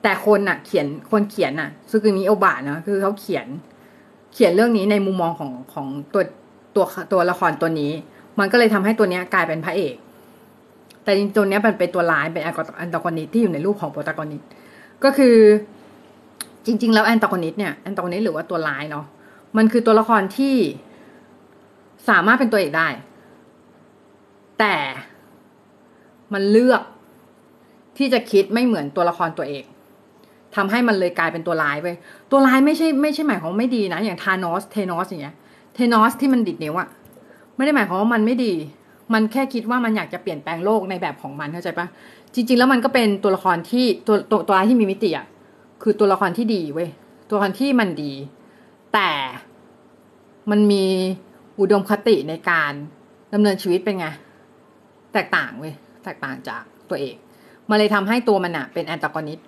[0.03, 3.47] แต่คนอะเขียนคนเขียนอะสึกุมิโอบะเนาะคือเขาเขียน
[4.33, 6.23] เขียนเรื่องนี้ในมุมมองของของตัว
[6.77, 7.93] ตัวตัวละครตัวนี้
[8.39, 9.95] มันก็เลยทำให้ตัวเนี้ยกลายเป็นพระเอก
[11.05, 14.43] แต่จริงๆตัวเนี้ยมันเป็นตัวร้ายเป็น antagonist ที่อยู่ในรูปของ protagonist
[15.05, 15.37] ก็คือ
[16.67, 19.05] จริง ๆ แล้ว antagonist เนี่ย antagonist หรือว่าตัวร้ายเนาะ
[19.57, 20.57] มันคือตัวละครที่
[22.09, 22.89] สามารถเป็นตัวเอกได้
[24.59, 24.77] แต่
[26.33, 26.83] มันเลือก
[27.99, 29.65] ที่จะคิดไม่เหมือนตัวละครตัวเอก
[30.57, 31.89] ทำให้มันเลยกลายเป็นตัวร้ายไป
[32.31, 35.35] ตัวร้ายไม่ใช่ไม่ใช่หมายความว่าไม่ดีนะ อย่างทานอสเทนอสอย่างเงี้ย
[35.75, 36.89] เทนอสที่มันดิดนิ้วอะ
[37.57, 38.53] ไม่ได้หมายความว่ามันไม่ดี
[39.13, 41.87] มันแค่คิดว่ามันอยากจะเปลี่ยนแปลงโลกในแบบของมันเข้าใจปะ
[42.35, 45.27] จริง ๆ แล้วมันก็เป็นตัวละครที่ตัวตัวตัวร้ายที่มีมิติอะ
[45.87, 46.89] คือตัวละครที่ดีเว้ย
[47.29, 48.13] ตัวละครที่มันดี
[48.95, 49.11] แต่
[50.51, 50.85] มันมี
[51.61, 52.73] อุดมคติในการ
[53.33, 54.07] ดำเนินชีวิตเป็นไง
[55.13, 57.17] แตกต่างเว้ยแตกต่างจากตัวเอก
[57.69, 59.39] มันเลยทำให้ตัวมันอะเป็น antagonist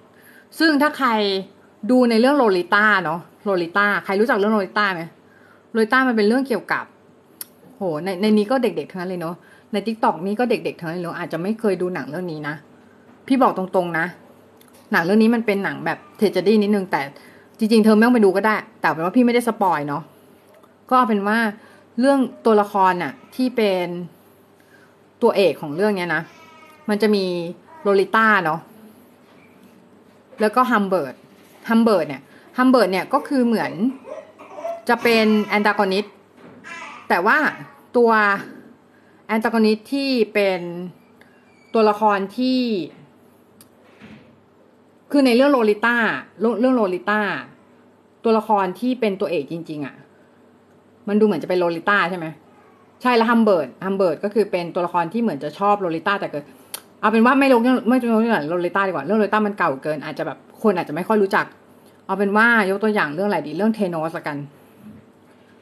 [0.58, 1.10] ซึ่งถ้าใคร
[1.90, 5.02] ดูในเรื่องโลลิต้าเนาะโลลิต้าใครรู้จักเรื่องโลลิต้าไหม
[5.70, 6.84] โลลิต้ามันเป็นเรื่องเกี่ยวกับ
[7.76, 9.34] โหในในนี้ก็เด็กๆทั้งนั้นเลยเนาะ
[9.72, 12.54] ในทิกตอกนี้ก็เด็กๆทั้งนั้นเลยอาจจะไม่เคยดูหนังเรื่องนี้นะ
[13.26, 14.06] พี่บอกตรงๆนะ
[14.92, 17.00] หนังเรื่องนี้มันเป็นหนังแบบ tragedy นิดนึงแต่
[17.58, 20.02] จริงๆ เธอไม่ต้องไปดูก็ได้ แต่เป็นว่าพี่ไม่ได้ spoil เนาะ
[20.88, 21.38] ก็เอาเป็นว่า
[22.00, 23.86] เรื่องตัวละครน่ะที่เป็น
[25.22, 26.22] ตัวเอกของเรื่องเนี้ยนะ
[26.88, 27.24] มันจะมี
[27.82, 28.60] โลลิต้าเนาะ
[30.40, 31.14] แล้วก็ฮัมเบิร์ต
[31.68, 32.22] ฮัมเบิร์ตเนี่ย
[32.58, 33.72] ฮัมเบิร์ตเนี่ยก็คือเหมือน
[34.88, 36.04] จะเป็น antagonist
[37.08, 37.38] แต่ว่า
[37.96, 38.10] ตัว
[39.26, 40.60] antagonist ที่เป็น
[41.74, 42.60] ตัวละครที่
[45.18, 45.96] คือในเรื่องโลลิต้า
[46.60, 47.20] เรื่องโลลิต้า
[48.24, 49.94] ตัวละครที่เป็นตัวเอกจริง ๆอะ่ะ
[51.08, 52.26] มันดูเหมือนจะเป็นโลลิต้าใช่ไหม
[53.02, 56.44] ใช่แล้วฮัมเบิร์ตฮัมเบิร์ตก็คือเป็นตัวละครที่เหมือนจะชอบโลลิต้าแต่เกิด
[57.00, 61.46] เอาเป็นว่าไม่ลงไม่ลงเรื่องโลลิต้าดีกว่าเรื่องโลลิต้ามันเก่าเกิน อาจจะแบบคนอาจจะไม่ค่อยรู้จัก
[62.06, 64.36] เอาเป็นว่ายกตัวอย่างเรื่องอะไรดีเรื่องเทนอสกัน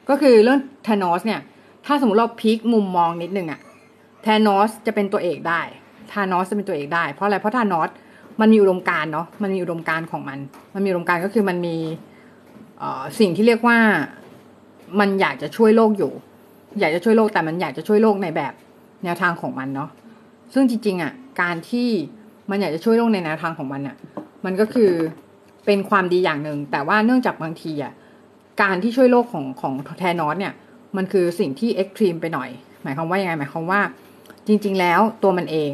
[0.09, 1.41] ก็คือเรื่องเทนอสเนี่ย
[1.85, 3.59] ถ้าสมมติเราพลิกมุมมองนิดนึงอะ
[4.21, 5.61] เทนอสจะเป็นตัวเอกได้
[6.11, 7.89] ทานอสจะเป็นตัวเอกได้เพราะอะไรเพราะทานอส
[8.41, 10.39] มันมีอุดมการเนาะมันมีอุดมการของมัน
[10.73, 11.75] มันมีอุดมการก็คือมันมี
[13.19, 13.77] สิ่งที่เรียกว่า
[14.99, 16.11] มันอยากจะช่วยโลกอยู่
[16.79, 18.53] อยากจะช่วยโลกแต่มันอยากจะช่วยโลกในแบบ
[19.03, 19.89] แนวทางของมันเนาะ
[20.53, 21.87] ซึ่งจริงๆอะการที่
[22.49, 23.95] มันอยากจะช่วยโลกในแนวทางของมันอะ
[24.45, 24.91] มันก็คือ
[25.65, 27.93] เป็นความดีอย่างหนึ่งแต่ว่าเนื่องจากบางทีอะ
[28.61, 30.53] การที่ช่วยโลกของของแทนอสเนี่ย
[30.97, 32.49] มันคือสิ่งที่เอ็กตรีมไปหน่อย
[32.83, 33.81] หมายความว่ายังไงหมายความว่า
[34.47, 35.71] จริง ๆ แล้วตัวมันเอง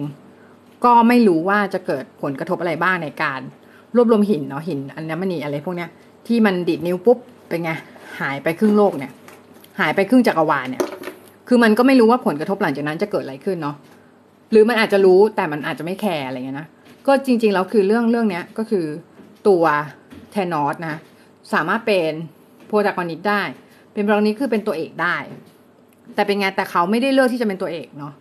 [0.86, 3.39] ก็ไม่รู้ว่าจะเกิดผลกระทบอะไรบ้างในการ
[3.96, 5.89] รวบรวมหินเนาะหินอัญมณีอะไรพวกเนี้ย
[6.28, 7.17] ที่มันดิดนิ้วปุ๊บ
[7.50, 7.72] เป็นไง
[8.20, 9.12] หายไปครึ่งโลกเนี่ย
[9.80, 10.84] หายไปครึ่งจักรวาลเนี่ย
[11.48, 13.76] คือมันก็ไม่รู้ว่าผลกระทบหลังจากนั้นจะเกิดอะไรขึ้นเนาะ
[14.52, 16.67] หรือมันอาจจะรู้แต่มันอาจจะไม่แคร์อะไรเงี้ยนะ
[17.08, 18.86] ก็จริงๆแล้วคือเรื่องเรื่องเนี้ยก็คือ
[19.48, 19.63] ตัว
[20.32, 21.00] แทนอสนะ
[21.54, 22.12] สามารถเป็น
[22.67, 23.41] โปรตักอนิตได้
[23.94, 25.15] เป็นโปรตักอนิตคือเป็นตัวเอกได้
[26.15, 28.13] แต่เป็นไงแต่เขาไม่ได้เลือกที่จะเป็นตัวเอกเนาะ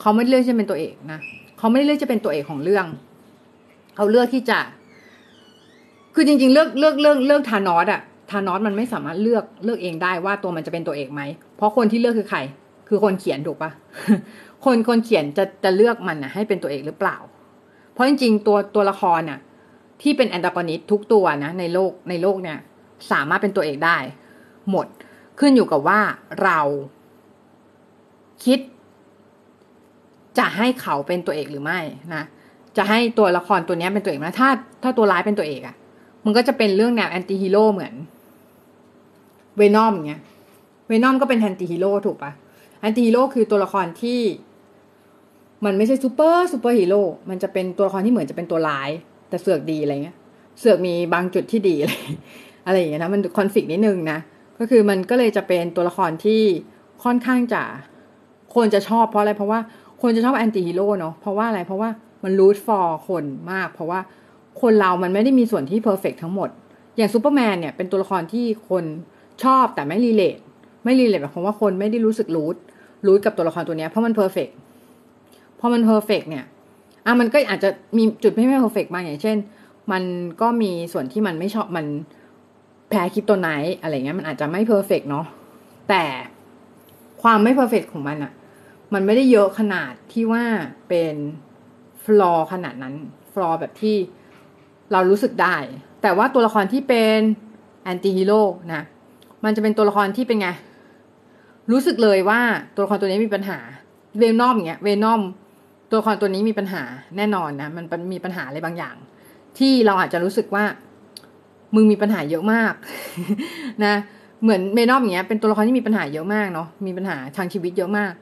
[0.00, 1.20] เขาไม่เลือกที่จะเป็นตัวเอกนะ
[1.58, 2.86] เขาไม่ได้เลือกจะเป็นตัวเอกของเรื่อง
[3.96, 4.58] เขาเลือกที่จะ
[6.14, 11.22] คือจริง ๆ เลือกเลือกเลือกเลือกทานอสอะทานอสมันไม่สามารถเลือกเลือกเองได้ว่าตัวมันจะเป็นตัวเอกไหม
[11.56, 12.38] เพราะคนที่เลือกคือใคร
[12.88, 13.70] คือคนเขียนถูกปะ
[14.64, 17.16] คนคนเขียนจะจะเลือกมันนะให้เป็นตัวเอกหรือเปล่า
[17.92, 19.38] เพราะจริงๆตัวตัวละครน่ะ
[20.02, 22.58] ที่เป็นแอนตากอนิสทุกตัวนะ ในโลกในโลกเนี่ย
[23.10, 23.98] สามารถเป็นตัวเอกได้
[24.70, 24.86] หมด
[25.38, 26.00] ขึ้นอยู่กับว่า
[26.42, 26.60] เรา
[28.44, 28.58] คิด
[30.38, 31.80] จะให้เขาเป็นตัวเอกหรือไม่
[32.14, 32.24] นะ
[32.76, 34.48] จะให้ตัวละครตัวนี้เป็นตัวเอกนะถ้า
[34.82, 35.74] ถ้าตัวร้ายเป็นตัวเอกอะ่ะ
[36.24, 37.94] มันก็จะเป็นเรื่องแนวแอนตี้ฮีโร่เหมือน
[39.56, 40.22] เวนอมเงี้ย
[40.88, 42.32] เวนอมก็เป็น anti-hero ถูกปะ
[42.80, 44.20] anti-hero คือตัวละครที่
[45.64, 48.90] มันไม่ใช่ซูเปอร์ซูเปอร์ฮีโร่มันจะเป็นตัวละครที่เหมือนจะเป็นตัวร้าย
[49.28, 50.16] แต่เสือกดีอะไรเงี้ย
[50.60, 51.92] เสือกมีบางจุดที่ดีอะไร
[52.66, 54.18] อะไรอย่างเงี้ยนะมันคอนฟ lict นิดนึงนะ
[54.58, 56.42] ก็คือมันก็เลยจะเป็นตัวละครที่
[57.04, 57.62] ค่อนข้างจะ
[58.54, 59.60] คนจะชอบเพราะอะไรเพราะว่า
[60.00, 61.88] คนจะชอบ anti-hero เนาะเพราะว่าอะไรเพราะว่า
[62.24, 64.00] มัน root for คนมาก เพราะว่า
[64.60, 66.48] คนเรามันไม่ได้มีส่วนที่ perfect ทั้งหมด
[66.96, 68.84] อย่างซูเปอร์แมนเนี่ยเป็นตัวละครที่คน
[69.44, 70.38] ชอบแต่ไม่ relate
[70.84, 72.56] ไม่ relate แบบความว่าคนไม่ได้รู้สึก root
[73.06, 74.48] root กับตัวละครตัวเนี้ยเพราะมัน perfect
[75.60, 76.44] พอมัน perfect เนี่ย
[77.06, 79.36] อะมันก็อาจจะมีจุดไม่ไม่ perfect บางอย่างเช่น
[79.92, 80.02] มัน
[80.40, 81.86] ก็มีส่วนที่มันไม่ชอบมัน
[82.88, 83.48] แพ้ kryptonite
[83.80, 85.26] อะไรเงี้ยมันอาจจะไม่ perfect เนาะ
[85.88, 86.02] แต่
[87.22, 88.32] ความไม่ perfect ของมันอะ
[88.94, 90.44] มันไม่ได้เยอะขนาดที่ว่า
[90.88, 91.14] เป็น
[92.04, 92.94] flaw ขนาดนั้น
[93.32, 93.96] flaw แบบที่
[94.92, 95.56] เรารู้สึกได้
[96.02, 97.18] แต่ว่าตัวละครที่เป็น
[97.84, 98.40] anti-hero
[98.74, 98.82] นะ
[99.44, 100.48] มันจะเป็นตัวละครที่เป็นไง
[101.72, 102.40] รู้สึกเลยว่า
[102.74, 103.58] ตัวละครตัวนี้มีปัญหา
[104.18, 105.22] เวนอมอย่างเงี้ย เวนอม
[105.90, 106.82] ตัวละครตัวนี้มีปัญหา
[107.16, 108.96] แน่นอนนะ มันมีปัญหาอะไรบางอย่าง
[109.58, 110.64] ที่เราอาจจะรู้สึกว่า
[111.74, 112.74] มึงมีปัญหาเยอะมาก
[113.84, 113.94] นะ
[114.42, 118.12] เหมือนเวนอมอย่างเงี้ย เป็นตัวละครที่มีปัญหาเยอะมากเนาะ มีปัญหาทางชีวิตเยอะมาก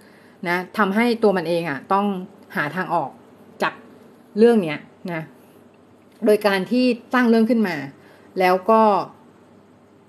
[0.48, 2.06] นะทำให้ตัวมันเองอะ่ะต้อง
[2.56, 3.10] หาทางออก
[3.62, 3.74] จาก
[4.38, 4.78] เรื่องเนี้ย
[5.12, 5.22] นะ
[6.24, 7.76] โดยการที่สร้างเรื่องขึ้นมา
[8.40, 8.80] แล้วก็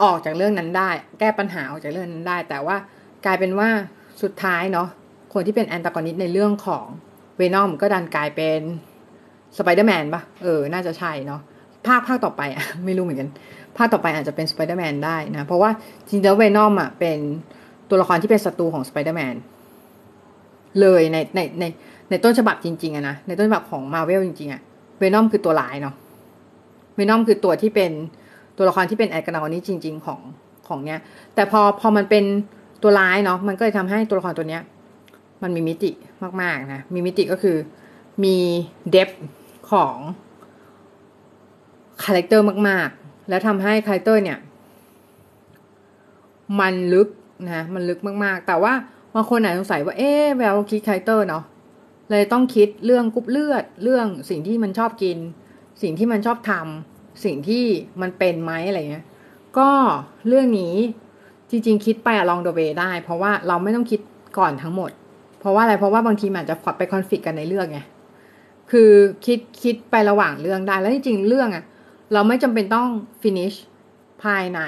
[0.04, 2.78] ออกจากเรื่องนั้นได้ แก้ปัญหาออกจากเรื่องนั้นได้ แต่ว่า
[3.26, 3.70] กลายเป็นว่า
[4.22, 4.88] สุดท้ายเนาะ
[5.34, 6.86] คนที่เป็น antagonist ในเรื่องของ
[7.38, 8.60] เวนอมก็ดันกลายเป็น
[9.58, 11.42] สไปเดอร์แมนปะเออ น่าจะใช่เนาะ
[11.86, 13.30] ภาคภาคต่อไปอะไม่รู้เหมือนกัน
[13.78, 15.72] ภาคต่อไปอาจจะเป็นสไปเดอร์แมนได้นะ เพราะว่า
[16.08, 17.20] จริงๆแล้วเวนอมอะเป็น
[17.90, 19.36] ตัวละครที่เป็นศัตรูของสไปเดอร์แมน
[20.82, 21.64] เลยในในใน
[22.10, 24.62] ในต้นฉบับจริงๆอะนะในต้นฉบับของมาเวลจริงๆอะ
[25.00, 25.96] เวนอมคือตัวร้ายเนาะ
[26.96, 27.92] เวนอมคือตัวที่เป็น
[28.58, 30.20] ตัวละครที่เป็น antagonist จริง ๆ ของ
[30.68, 31.00] ของเนี้ย
[31.36, 32.24] แต่พอพอมันเป็น
[32.82, 34.62] ตัวร้ายเนาะมันก็เลยทำให้ตัวละครตัวเนี้ย
[35.44, 35.92] มันมีมิติ
[36.42, 37.58] มากๆนะมีมิติก็คือ
[38.24, 38.38] มี
[38.92, 39.10] depth
[39.72, 39.96] ของ
[42.04, 44.40] character มากๆ แล้วทำให้ character เนี่ย
[46.60, 47.10] มันลึก
[47.52, 48.74] นะมันลึกมากๆ แต่ว่า
[49.16, 51.44] บางคนอาจสงสัยว่าเอ๊ะแล้วคิด character เนาะ
[52.12, 55.18] เลยต้องคิดเรื่องกรุ๊ปเลือด เรื่องสิ่งที่มันชอบกิน
[55.82, 57.64] สิ่งที่มันชอบทำสิ่งที่
[58.02, 59.06] มันเป็นไหมอะไรเงี้ย
[59.58, 59.70] ก็
[60.28, 60.76] เรื่องนี้
[61.50, 64.00] จริง ๆ คิดไป along the way ได้ เพราะว่าเราไม่ต้องคิด
[64.38, 64.92] ก่อนทั้งหมด
[65.40, 67.80] เพราะว่าอะไรเพราะว่าบางทีมันอาจจะไปคอนฟ lict กันในเรื่องไง
[68.72, 68.92] คือ
[69.26, 71.64] คิดคิดไประหว่างเรื่องได้แล้วจริงๆเรื่องอะ
[72.14, 72.88] เราไม่จำเป็นต้อง
[73.22, 73.58] finish
[74.24, 74.60] ภายใน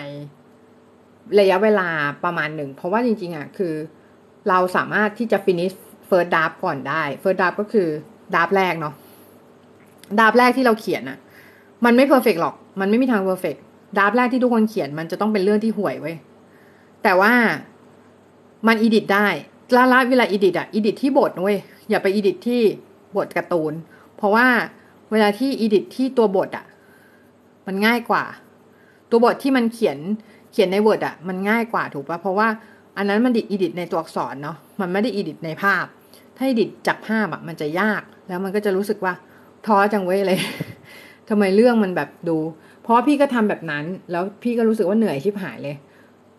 [1.40, 1.90] ระยะเวลา
[2.24, 3.74] ประมาณหนึ่ง เพราะว่าจริงๆอะคือ
[4.50, 5.76] เราสามารถที่จะ finish
[6.10, 7.88] first draft ก่อนได้ first draft ก็คือ
[8.34, 8.94] draft แรกเนาะ
[10.18, 11.18] draft แรกที่เราเขียนอะ
[11.86, 13.60] มันไม่ perfect หรอก มันไม่มีทาง perfect
[13.96, 16.16] draft แรกที่ทุกคนเขียนมันจะต้องเป็นเรื่องที่ห่วยเว้ย
[17.04, 17.34] แต่ว่า
[18.68, 19.28] มัน edit ได้
[19.76, 21.58] แล้วแล้วเวลา edit อะ edit ที่บทเว้ย
[21.90, 22.62] อย่าไป edit ที่
[23.16, 23.74] บทการ์ตูน
[24.18, 24.48] เพราะว่า
[25.12, 26.66] เวลาที่ edit ที่ตัวบทอะ
[27.68, 28.24] มันง่ายกว่า
[29.10, 29.98] ตัวบทที่มันเขียน
[30.52, 32.48] เขียนใน Word อะมันง่ายกว่าถูกปะเพราะว่า
[32.98, 35.86] อันนั้นมันดิ edit ในตัวอักษรเนาะมันไม่ได้ edit ในภาพ
[36.38, 39.14] ถ้า edit จากภาพอะมันจะยาก แล้วมันก็จะรู้สึกว่า
[39.66, 40.40] ท้อจังเว้ยเลย
[41.30, 42.38] ทำไมเรื่องมันแบบดู
[42.84, 45.76] เพราะพี่ก็ทำแบบนั้น แล้วพี่ก็รู้สึกว่าเหนื่อยชิบหายเลย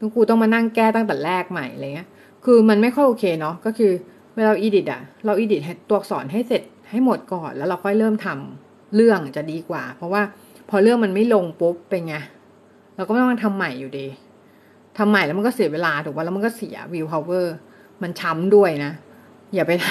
[0.01, 2.09] ทุกกูต้องมานั่งแก้ตั้งแต่แรกใหม่อะไรเงี้ย
[2.45, 3.93] คือมันไม่ค่อยโอเคเนาะก็คือ
[4.37, 10.23] เวลา edit อะเรา edit ตัวอักษรให้เสร็จให้หมดก่อนแล้วเราค่อยเริ่มทำเรื่องจะดีกว่า เพราะว่า
[10.71, 12.17] พอเรื่องมันไม่ลงปุ๊บเป็นไง
[12.97, 14.07] เราก็ต้องทำใหม่อยู่ดี
[14.99, 17.55] ทำใหม่แล้วมันก็เสียเวลาถูกป่ะแล้วมันก็เสีย willpower
[18.03, 18.93] มันช้ำด้วยนะ
[19.55, 19.87] อย่าไปท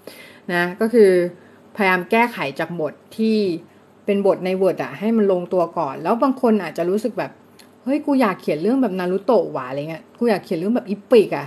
[0.00, 1.10] ำนะ ก็คือ
[1.76, 3.36] พยายามแก้ไขจากบทที่
[4.04, 7.30] เป็นบทใน Word อะให้มันลงตัวก่อน แล้วบางคนอาจจะรู้สึกแบบ
[7.84, 11.46] เฮ้ยกูอยากเขียนเรื่องแบบนารุโตะหวาอะไรเงี้ยกูอยากเขียนเรื่องแบบอีปิกอะ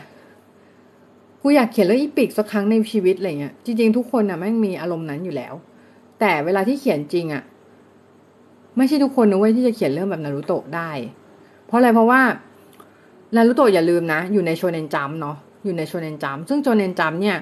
[1.41, 5.53] กูอยากเขียนเรื่องอีปิกสักครั้งในชีวิตอะไรเงี้ยจริงๆทุกคนอะแม่งมีอารมณ์นั้นอยู่แล้ว
[6.19, 7.43] แต่เวลาที่เขียนจริงอะ
[8.77, 10.91] ไม่ใช่ทุกคนนะเว้ยที่จะเขียนเรื่องแบบนารุโตะได้
[11.65, 12.21] เพราะอะไรเพราะว่า
[13.35, 17.37] นารุโตะอย่าลืมนะ อยู่ในโชเนนจัมเนาะอยู่ในโชเนนจัมซึ่งโชเนนจัมเนี่ย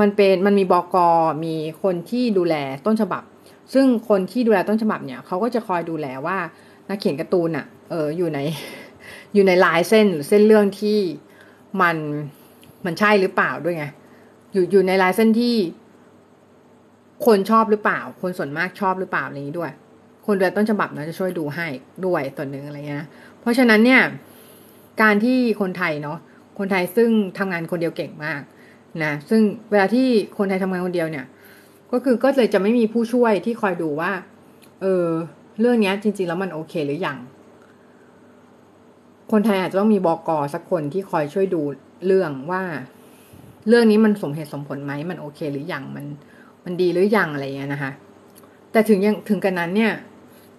[0.00, 1.08] มันเป็นมันมีบอกอ
[1.44, 2.54] มีคนที่ดูแล
[2.86, 3.22] ต้นฉบับ
[3.74, 6.38] ซึ่งคนที่ดูแลต้นฉบับเนี่ยเขาก็จะคอยดูแลว่า
[6.88, 8.38] นักเขียนการ์ตูนอะเอออยู่ใน
[9.34, 10.98] อยู่ในลายเส้นหรือเส้นเรื่องที่
[11.80, 11.96] มัน
[12.84, 13.86] มันใช่หรือเปล่าด้วยไง
[14.52, 15.56] อยู่อยู่ในลายเส้นที่
[17.26, 19.72] คนชอบหรือเปล่า คนส่วนมากชอบหรือเปล่าอะไรอย่างนี้ด้วย
[20.26, 21.66] คนดูแลต้นฉบับเนะจะช่วยดูให้
[22.06, 23.06] ด้วยส่วนหนึ่งอะไรเงี้ย
[23.40, 24.00] เพราะฉะนั้นเนี่ย
[25.02, 26.18] การที่คนไทยเนาะ
[26.58, 28.42] คนไทยซึ่งทำงานคนเดียวเก่งมาก
[29.04, 30.06] นะซึ่งเวลาที่
[30.38, 31.26] คนไทยทำงานคนเดียวเนี่ย
[31.92, 34.12] ก็คือก็เลยจะไม่มีผู้ช่วยที่คอยดูว่า
[34.80, 35.06] เออ
[35.60, 37.18] เรื่องนี้จริง ๆ แล้วมันโอเคหรืออยัง
[39.32, 41.62] คนไทยอาจจะต้องมีบอกอสักคนที่คอยช่วยดู
[42.06, 42.62] เรื่องว่า
[43.68, 46.06] เรื่องนี้มันสมเหตุสมผลไหมมันโอเคหรืออยังมัน
[46.64, 47.92] มันดีหรืออยังอะไรเงี้ยนะคะ
[48.72, 49.92] แต่ถึงยังถึงกันนั้นเนี่ย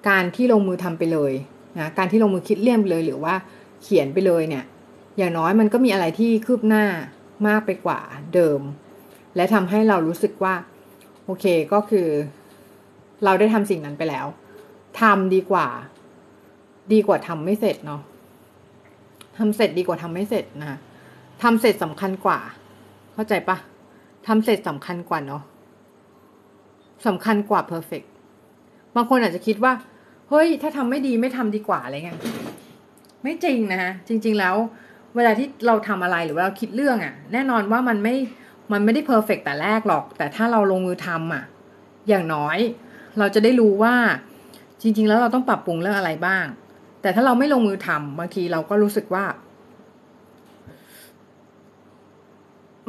[0.09, 1.33] การที่ลงมือทำไปเลย
[1.79, 3.33] นะการที่ลงมือคิดเลี่ยมเลยหรือว่า
[3.81, 4.65] เขียนไปเลยเนี่ย
[5.17, 6.85] อย่างน้อยมันก็มีอะไรที่คืบหน้า
[7.47, 7.99] มากไปกว่า
[8.33, 8.61] เดิม
[9.35, 10.53] และทำให้เรารู้สึกว่า
[11.25, 12.07] โอเคก็คือ
[13.23, 14.25] เราได้ทำสิ่งนั้นไปแล้ว
[15.01, 15.67] ทำดีกว่า
[16.93, 18.01] ดีกว่าทำไม่เสร็จเนาะ
[19.37, 20.79] ทำเสร็จดีกว่าทำไม่เสร็จนะ
[21.43, 22.39] ทำเสร็จสำคัญกว่า
[23.13, 23.57] เข้าใจปะ
[24.27, 25.43] ทำเสร็จสำคัญกว่าเนาะ
[27.07, 28.03] สำคัญกว่าเพอร์เฟก
[28.95, 29.73] บางคนอาจจะคิดว่า
[30.29, 32.19] เฮ้ย ถ้าทำไม่ดีไม่ทำดีกว่าอะไรเงี้ย
[33.23, 34.55] ไม่จริงนะฮะจริง ๆ แล้ว
[35.15, 38.15] เวลาที่เราทำอะไรหรือว่าเราคิดเรื่องอะ่ะ แน่นอนว่ามันไม่
[38.71, 41.43] มันไม่ได้เพอร์เฟกแต่แรกหรอก แต่ถ้าเราลงมือทำอะ
[42.09, 42.57] อย่างน้อย
[43.19, 43.95] เราจะได้รู้ว่า
[44.81, 46.45] จริง ๆ แล้วเราต้องปรับปรุงเรื่องอะไรบ้าง
[47.01, 49.25] แต่ถ้าเราไม่ลงมือทำบางทีเราก็รู้สึกว่า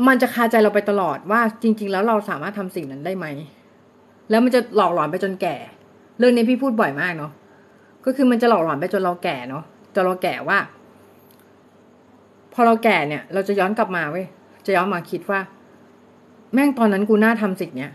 [0.07, 3.27] มันจะคาใจเราไปตลอดว่าจริง ๆ แล้วเราสามารถทำสิ่งนั้นได้ไหม
[4.31, 5.57] แล้วมันจะหลอกหลอนไปจนแก่
[6.19, 7.33] เรื่องนี้พี่พูดบ่อยมากเนาะ
[8.05, 9.65] ก็คือมันจะหลอกหลอนไปจนเราแก่เนาะ
[9.95, 10.59] จนเราแก่ว่า
[12.53, 14.27] พอเราแก่เนี่ย เราจะย้อนกลับมาเว้ย
[14.67, 15.41] จะย้อนมาคิดว่า
[16.55, 17.93] แม่งตอนนั้นกูน่าทำสิ่งเนี้ย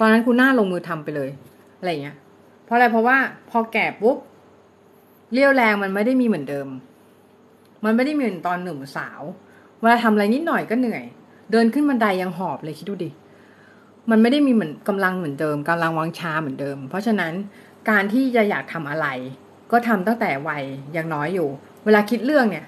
[0.00, 1.30] ตอนนั้นกูน่าลงมือทำไปเลย
[1.78, 2.16] อะไรเงี้ย
[2.64, 3.16] เพราะอะไรเพราะว่า
[3.50, 4.16] พอแก่ปุ๊บ
[5.32, 6.68] เรี่ยวแรงมันไม่ได้มีเหมือนเดิม
[7.84, 9.22] มันไม่ได้เหมือนตอนหนุ่มสาว
[9.80, 11.04] เวลาทำอะไรนิดหน่อยก็เหนื่อย
[11.52, 13.10] เดินขึ้นบันไดยังหอบเลยคิดดูดิ
[14.10, 17.32] มันไม่ได้มีเหมือนกำลังเหมือนเดิมกำลังวังชาเหมือนเดิม เพราะฉะนั้น
[17.90, 19.06] การที่จะอยากทำอะไร
[19.74, 20.64] ก็ทำตั้งแต่วัย
[20.96, 21.48] ยังน้อยอยู่
[21.84, 22.66] เวลาคิดเรื่องเนี่ย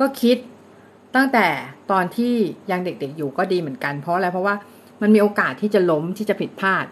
[0.00, 0.36] ก็คิด
[1.16, 1.46] ตั้งแต่
[1.90, 2.34] ตอนที่
[2.70, 4.54] ยังเด็กๆอยู่ก็ดีเหมือนกันเพราะอะไรเพราะว่า
[5.02, 6.86] มันมีโอกาสที่จะล้มที่จะผิดพลาด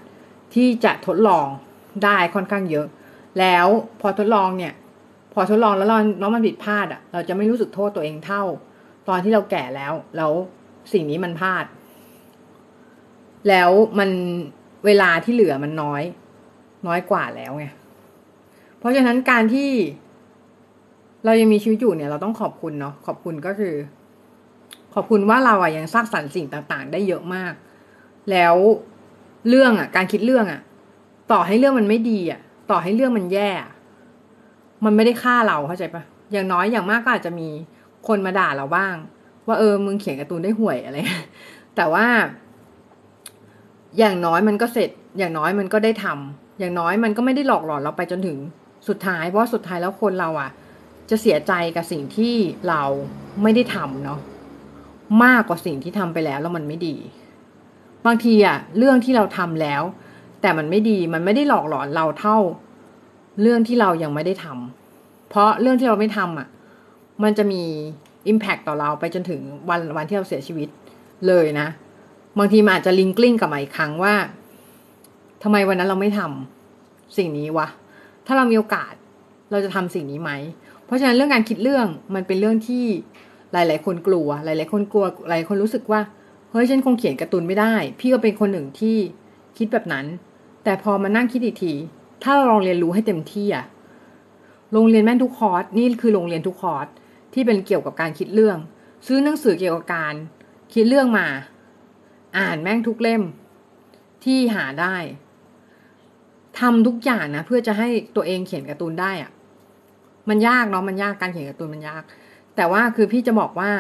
[0.55, 1.47] ที่จะทดลอง
[2.05, 2.87] ได้ค่อนข้างเยอะ
[3.39, 3.67] แล้ว
[4.01, 4.73] พอทดลองเนี่ย
[5.35, 8.43] พอทดลองแล้วเราแล้วมันผิดพลาดอะ เราจะไม่รู้สึกโทษตัวเองเท่า
[9.09, 10.33] ตอนที่เราแก่แล้ว แล้ว
[10.93, 11.65] สิ่งนี้มันพลาด
[13.49, 14.11] แล้วมัน
[14.87, 16.03] เวลาที่เหลือมันน้อย
[16.87, 17.67] น้อยกว่าแล้วไง
[18.87, 19.71] ราะฉะนั้นการที่
[21.25, 23.75] เรายังมีชีวิตอยู่เนี่ย เราต้องขอบคุณเนาะขอบคุณก็คือ
[24.95, 27.53] ขอบคุณว่าเราอะยังสร้างสรรค์สิ่งต่าง ๆ ได้เยอะมาก
[28.31, 28.55] แล้ว
[29.49, 30.61] เรื่องอะการคิดเรื่องอะ
[31.33, 33.51] ต่อให้เรื่องมันไม่ดีอะต่อให้เรื่องมันแย่
[34.85, 37.49] มันไม่ได้ฆ่าเราเข้าใจปะอย่างน้อยอย่างมากก็อาจจะมี
[38.09, 38.95] คนมาด่าเราบ้าง
[39.47, 40.97] ว่าเออมึงเขียนการ์ตูนได้ห่วยอะไร
[41.77, 42.07] แต่ว่า
[43.99, 48.39] อย่างน้อยมันก็เสร็จ อย่างน้อยมันก็ได้ทำอย่างน้อยมันก็ไม่ได้หลอกหลอนเราไปจนถึง
[48.89, 50.51] สุดท้ายเพราะสุดท้ายแล้วคนเราอะ
[51.11, 52.35] จะเสียใจกับสิ่งที่
[52.69, 52.83] เรา
[53.43, 54.21] ไม่ได้ทำเนาะ
[55.25, 56.97] มากกว่าสิ่งที่ทำไปแล้วแล้วมันไม่ดี
[58.07, 59.83] บางทีอะเรื่องที่เราทำแล้ว
[60.41, 62.39] แต่มันไม่ดีมันไม่ได้หลอกหลอนเราเท่า
[63.43, 66.49] เรื่องที่เรายังไม่ได้ทำเพราะเรื่องที่เราไม่ทำอะ
[67.23, 67.63] มันจะมี
[68.33, 70.69] Impact ต่อเราไปจนถึงวันวันที่เราเสียชีวิต
[71.27, 71.69] เลยนะ
[72.39, 74.15] บางทีมันอาจจะลิงกลิ้งกับมาอีกครั้งว่า
[75.43, 77.67] ทำไมวันนั้นเราไม่ทำสิ่งนี้วะ
[78.27, 78.95] ถ้าเรามีโอกาส
[79.51, 80.31] เราจะทำสิ่งนี้ไหม
[80.85, 82.85] เพราะฉะนั้นเรื่องการคิดเรื่องมันเป็นเรื่องที่
[83.53, 86.01] หลาย ๆ คนกลัว หลาย ๆ คนกลัว หลายคนรู้สึกว่า
[86.51, 88.97] เฮ้ยฉันคงเขียนการ์ตูนไม่ได้ พี่ก็เป็นคนหนึ่งที่
[89.59, 90.07] คิดแบบนั้น
[90.65, 91.73] แต่พอมานั่งคิดอีกที
[92.23, 93.67] ถ้าเราลองเรียนรู้ให้เต็มที่อะ
[94.73, 96.87] โรงเรียนแม่นทุกคอร์ส นี่คือโรงเรียนทุกคอร์ส
[97.35, 98.59] ที่เป็นเกี่ยวกับการคิดเรื่อง
[99.07, 100.15] ซื้อหนังสือเกี่ยวกับการ
[100.75, 101.27] คิดเรื่องมา
[102.39, 103.23] อ่านแม่งทุกเล่ม
[104.25, 104.97] ที่หาได้
[106.61, 109.31] ทำทุกอย่างนะเพื่อจะให้ตัวเองเขียนการ์ตูนได้อะ
[110.29, 112.03] มันยากเนาะมันยากการเขียนการ์ตูนมันยาก
[112.57, 113.71] แต่ว่าคือพี่จะบอกว่า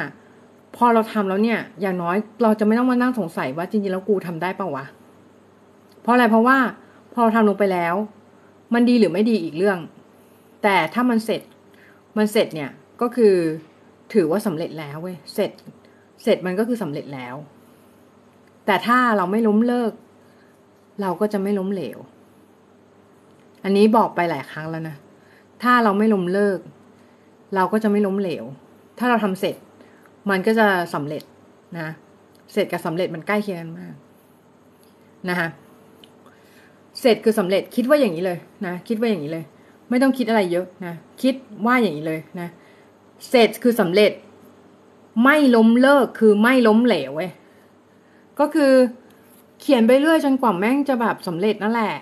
[0.76, 4.86] พอเราทำแล้วเนี่ย อย่างน้อยเราจะไม่ต้องมานั่งสงสัยว่าจริงๆแล้วกูทำได้เปล่าวะ
[6.02, 6.58] เพราะอะไรเพราะว่า
[7.12, 7.94] พอเราทำลงไปแล้ว
[8.74, 9.78] มันดีหรือไม่ดีอีกเรื่อง
[10.62, 11.42] แต่ถ้ามันเสร็จ
[12.16, 13.34] มันเสร็จเนี่ยก็คือ
[14.14, 15.50] ถือว่าสำเร็จแล้วเว้ยเสร็จ
[16.22, 17.34] เสร็จมันก็คือสำเร็จแล้ว
[18.66, 19.92] แต่ถ้าเราไม่ล้มเลิก
[21.02, 21.98] เราก็จะไม่ล้มเหลว
[23.66, 24.96] อันนี้บอกไปหลายครั้งแล้วนะ
[25.62, 26.58] ถ้าเราไม่ล้มเลิก
[27.54, 28.44] เราก็จะไม่ล้มเหลว
[28.98, 29.56] ถ้าเราทำเสร็จ
[30.30, 31.22] มันก็จะสำเร็จ
[31.78, 31.88] นะ
[32.52, 33.94] เสร็จกับสำเร็จมันใกล้เคียงกันมาก
[35.28, 35.48] นะคะ
[37.00, 39.44] เสร็จคือสำเร็จคิดว่าอย่างนี้เลยนะ คิดว่าอย่างนี้เลย
[39.88, 41.34] ไม่ต้องคิดอะไรเยอะนะ คิด
[41.66, 42.48] ว่าอย่างนี้เลยนะ
[43.28, 44.12] เสร็จคือสำเร็จ
[45.24, 47.30] ไม่ล้มเลิกคือไม่ล้มเหลวเว้ย
[48.40, 48.72] ก็คือ
[49.60, 51.92] เขียนไปเรื่อยจนกว่าแม่งจะแบบสำเร็จนั่นแหละ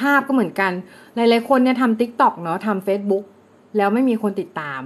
[0.00, 0.72] ภาพก็เหมือนกัน
[1.14, 3.24] หลายๆคนเนี่ยทำ TikTok เนาะทำเฟซบุ๊ก
[3.76, 4.80] แล้วไม่มีคนติดตาม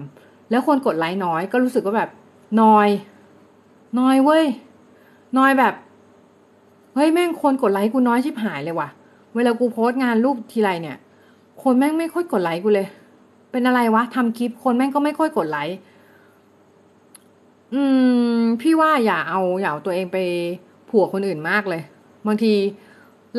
[0.51, 2.11] แล้วคนกดไลค์น้อยก็รู้สึกว่าแบบ
[2.61, 2.89] นอย
[3.99, 4.45] นอยเว้ย
[5.39, 5.75] นอยแบบ
[6.95, 8.89] เฮ้ยแม่งคนกดไลค์กูน้อยชิบหายเลยว่ะ
[9.35, 10.97] เวลากูโพสต์งานรูปทีไรเนี่ย
[11.63, 12.87] คนแม่งไม่ค่อยกดไลค์กูเลย
[13.51, 15.77] เป็นอะไรวะทำคลิปคนแม่งก็ไม่ค่อยกดไลค์
[17.75, 17.83] อื
[18.39, 20.19] ม พี่ว่าอย่าเอาอย่าเอาตัวเองไป
[20.89, 21.83] ผัวคนอื่นมากเลย
[22.27, 22.53] บางที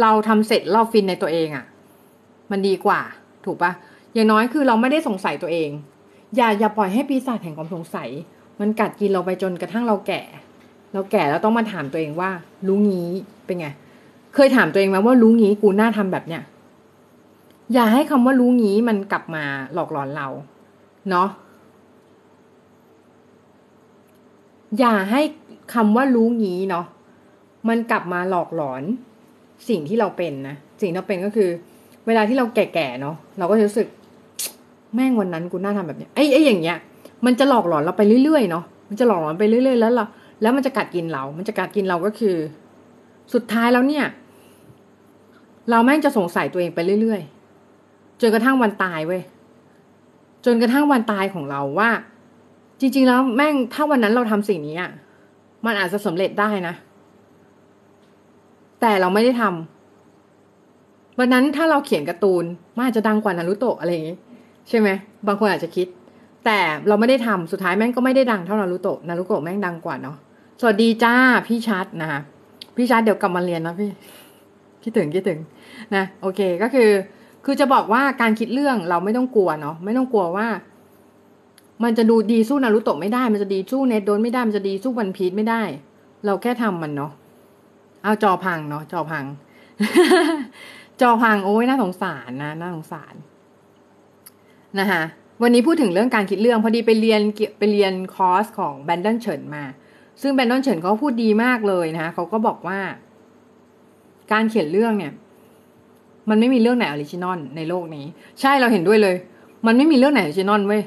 [0.01, 1.65] เราทำเสร็จเราฟินในตัวเองอะ่ะ
[2.51, 2.99] มันดีกว่า
[3.45, 3.71] ถูกปะ
[4.13, 5.69] อย่างน้อยคือเราไม่ได้สงสัยตัวเอง
[6.35, 8.09] อย่าอย่าปล่อยให้ปีศาจแห่งความสงสัย
[8.59, 10.21] มันกัดกินเราไปจนกระทั่งเราแก่
[10.93, 12.29] เราแก่แล้วต้องมาถามตัวเองว่า
[12.67, 13.09] รู้งี้
[13.45, 13.67] เป็นไง
[14.35, 16.43] เคยถามตัวเองไหมว่ารู้งี้กูน่าทำแบบเนี้ย
[17.73, 20.27] อย่าให้คำว่ารู้งี้มันกลับมาหลอกหลอนเรา
[21.09, 21.29] เนาะ
[24.79, 25.21] อย่าให้
[25.73, 26.85] คำว่ารู้งี้เนาะ
[27.67, 28.83] มันกลับมาหลอกหลอน
[29.69, 31.49] สิ่งที่เราเป็นนะสิ่งที่เราเป็นก็คือ
[32.07, 33.87] เวลาที่เราแก่ๆเนาะเราก็จะรู้สึก
[34.95, 36.77] แม่งวันนั้นกูน่าทำแบบเนี้ยไอ้ไอ้อย่างเงี้ย
[37.25, 40.03] มันจะหลอกหลอนเราไปเรื่อยๆเนาะมันจะหลอกหลอนไปเรื่อยๆแล้วเรา
[40.41, 42.35] แล้วมันจะกัดกินเรา มันจะกัดกินเราก็คือ
[43.33, 44.05] สุดท้ายแล้วเนี่ย
[45.69, 49.21] เราแม่งจะสงสัยตัวเองไปเรื่อยๆจนกระทั่งวันตายเว้ย
[50.45, 51.89] จนกระทั่งวันตายของเราว่า
[52.79, 54.91] จริง ๆ แล้วแม่งถ้าวันนั้นเราทำสิ่งนี้อะ
[55.65, 56.73] มันอาจจะสำเร็จได้นะ
[58.81, 62.43] แต่เราไม่ได้ทำวันนั้นถ้าเราเขียนการ์ตูน
[62.75, 64.17] มันอาจจะดังกว่านารุโตะอะไรอย่างงี้
[64.69, 64.89] ใช่ไหม
[65.27, 65.87] บางคนอาจจะคิด
[66.45, 70.15] แต่เราไม่ได้ทำสุดท้ายแม่งก็ไม่ได้ดังเท่านารุโตะนารุโตะแม่งดังกว่าเนาะ
[70.59, 71.13] สวัสดีจ้า
[71.47, 72.19] พี่ชัดนะคะ
[72.75, 73.89] พี่ชัดเดี๋ยวกลับมาเรียนนะพี่
[74.83, 75.39] คิดถึงคิดถึง
[75.95, 76.89] นะโอเคก็คือ
[77.45, 80.47] คือจะบอกว่าการคิดเรื่องเราไม่ต้องกลัวเนาะไม่ต้องกลัวว่า
[81.83, 85.61] มันจะดูดีสู้นารุโตะไม่ได้ มันจะดีสู้เนตโดนไม่ได้มันจะดีสู้วันพีชไม่ได้
[86.25, 87.11] เราแค่ทำมันเนาะ
[88.07, 89.25] เอาจอพังเนาะจอพัง
[91.01, 93.15] จอพังโอ้ยน่าสงสารนะน่าสงสาร
[94.79, 95.01] นะคะ
[95.41, 97.21] วันนี้พูดถึงเรื่องการคิดเรื่องพอดีไปเรียน
[97.59, 99.63] ไปเรียนคอร์สของแบนดอนเฉินมา
[100.21, 102.79] ซึ่งแบนดอนเฉินเขาพูดดีมากเลยนะคะเขาก็บอกว่า
[104.31, 105.13] การเขียนเรื่องเนี่ย
[106.29, 108.05] มันไม่มีเรื่องไหน original ในโลกนี้
[108.41, 109.15] ใช่เราเห็นด้วยเลย
[109.67, 110.83] มันไม่มีเรื่องไหน original เว้ย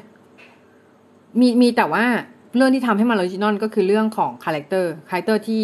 [1.41, 2.05] มีมีแต่ว่า
[2.57, 5.63] เรื่องที่ทำให้มัน original ก็คือเรื่องของ character character ที่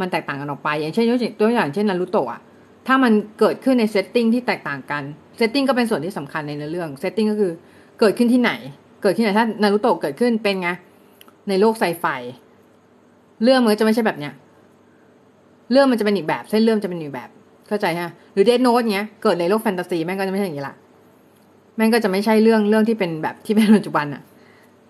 [0.00, 1.06] มันแตกต่างกันออกไป อย่างเช่น
[1.40, 2.40] ตัวอย่างเช่นนารูโตะ
[2.86, 5.02] ถ้ามันเกิดขึ้นใน setting ที่แตกต่างกัน
[5.36, 7.52] setting ก็เป็นส่วนที่สำคัญในเรื่อง setting ก็คือ
[8.00, 8.52] เกิดขึ้นที่ไหน
[9.02, 10.68] เกิดที่ไหนถ้านารูโตะเกิดขึ้นเป็นไง
[11.48, 12.04] ในโลกไซไฟ
[13.42, 14.32] เรื่องมันจะไม่ใช่แบบเนี้ย
[15.72, 17.28] เรื่องมันจะเป็นอีกแบบเส้นเรื่องจะเป็นอีกแบบ
[17.68, 20.74] เข้าใจฮะหรือ Death Note เนี้ยเกิดในโลกแฟนตาซีแม่งก็จะไม่ใช่อย่างนี้ละ
[21.76, 24.22] แม่งก็จะไม่ใช่เรื่องเรื่องที่เป็นแบบที่เป็นปัจจุบันอะ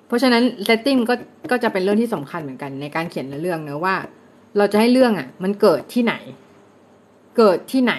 [0.07, 1.15] เพราะฉะนั้น setting ก็
[1.51, 3.95] ก็จะเป็นเรื่องที่สำคัญเหมือนกันในการเขียนเรื่องเนอะว่า
[4.57, 6.15] เราจะให้เรื่องอะมันเกิดที่ไหน
[7.39, 7.95] เกิดที่ไหน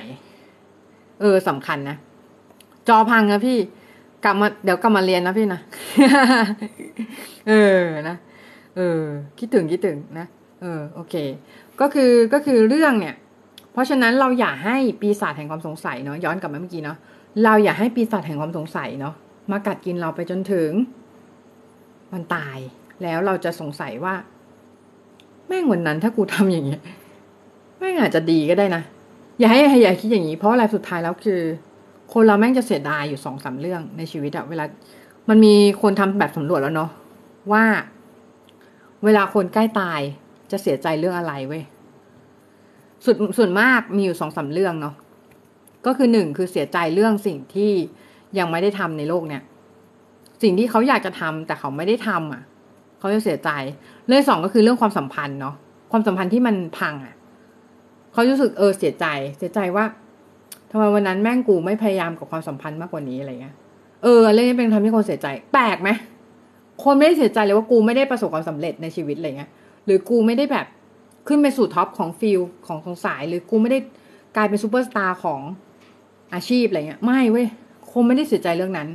[1.21, 1.97] เออสำคัญนะ
[2.87, 3.57] จอพังนะพี่
[4.23, 5.61] กลับมาเดี๋ยวกลับมาเรียนนะพี่นะ
[7.47, 8.15] เออนะ
[8.75, 9.01] เออ
[9.39, 10.25] คิดถึงคิดถึงนะ
[10.61, 11.15] เออ โอเค
[11.81, 13.15] ก็คือก็คือเรื่องเนี่ย
[13.71, 16.97] เพราะฉะนั้นเราอย่าให้ปีศาจแห่งความสงสัยเนาะย้อนกลับมาเมื่อกี้เนาะ
[17.43, 19.13] เราอย่าให้ปีศาจแห่งความสงสัยเนาะ
[19.51, 20.71] มากัดกินเราไปจนถึง
[22.13, 22.57] มันตาย
[23.03, 24.15] แล้วเราจะสงสัยว่า
[25.48, 26.81] แม่งวันนั้นถ้ากูทำอย่างเงี้ย
[27.79, 28.81] แม่งอาจจะดีก็ได้นะ
[29.39, 31.41] อย่าให้อย่าคิดอย่างนี้ เพราะอะไรสุดท้ายแล้วคือ
[32.13, 34.63] คนเราแม่งจะเสียดายอยู่สองสาเรื่องในชีวิตอะเวลา
[35.29, 36.89] มันมีคนทำแบบสำรวจแล้วเนาะ
[37.52, 37.63] ว่า
[39.04, 40.02] เวลาคนใกล้ตาย
[40.52, 41.63] จะเสียใจเรื่องอะไรเว้ย
[43.04, 44.96] ส่วนส่วนมากมีอยู่สองสาเรื่องเนาะ
[45.85, 47.71] ก็คือหนึ่งคือเสียใจเรื่องสิ่งที่
[48.37, 49.43] ยังไม่ได้ทำในโลกเนี่ย
[50.43, 52.43] สิ่งที่เขาอยากจะทำแต่เขาไม่ได้ทำอะ
[53.06, 53.51] เขาจะเสียใจ
[54.08, 55.56] เรื่องสองก็คือเรื่องความสัมพันธ์เนาะ
[55.91, 57.15] ความสัมพันธ์ที่มันพังอะ
[58.13, 59.06] เขารู้สึกเออเสียใจ
[59.37, 59.85] เสียใจว่า
[60.71, 63.56] ทำไมวันนั้นแม่งกูไม่พยายามกับความสัมพันธ์มากกว่านี้อะไรเงี้ย
[64.03, 65.89] เออเรื่องนี้เป็นทำให้คนเสียใจ แปลกไหม
[66.83, 69.49] คนไม่ได้เสียใจเลยว่ากูไม่ได้ประสบความสำเร็จในชีวิตอะไรเงี้ย
[69.85, 70.65] หรือกูไม่ได้แบบ
[71.27, 73.79] ขึ้นไปสู่ท็อปของฟิลของของสาย หรือกูไม่ได้
[74.35, 75.39] กลายเป็นซูเปอร์สตาร์ของ
[76.33, 77.47] อาชีพอะไรเงี้ย ไม่เว้ย
[77.91, 78.89] คนไม่ได้เสียใจเรื่องนั้น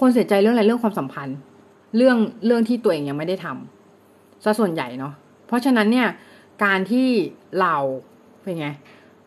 [0.00, 1.36] คนเสียใจเรื่องอะไรเรื่องความสัมพันธ์
[1.96, 2.16] เรื่อง
[2.46, 5.12] เรื่องที่ตัวเองยังไม่ได้ทำซะส่วนใหญ่เนาะ
[5.46, 6.06] เพราะฉะนั้นเนี่ย
[6.64, 7.08] การที่
[7.60, 7.74] เรา
[8.42, 8.68] เป็นไง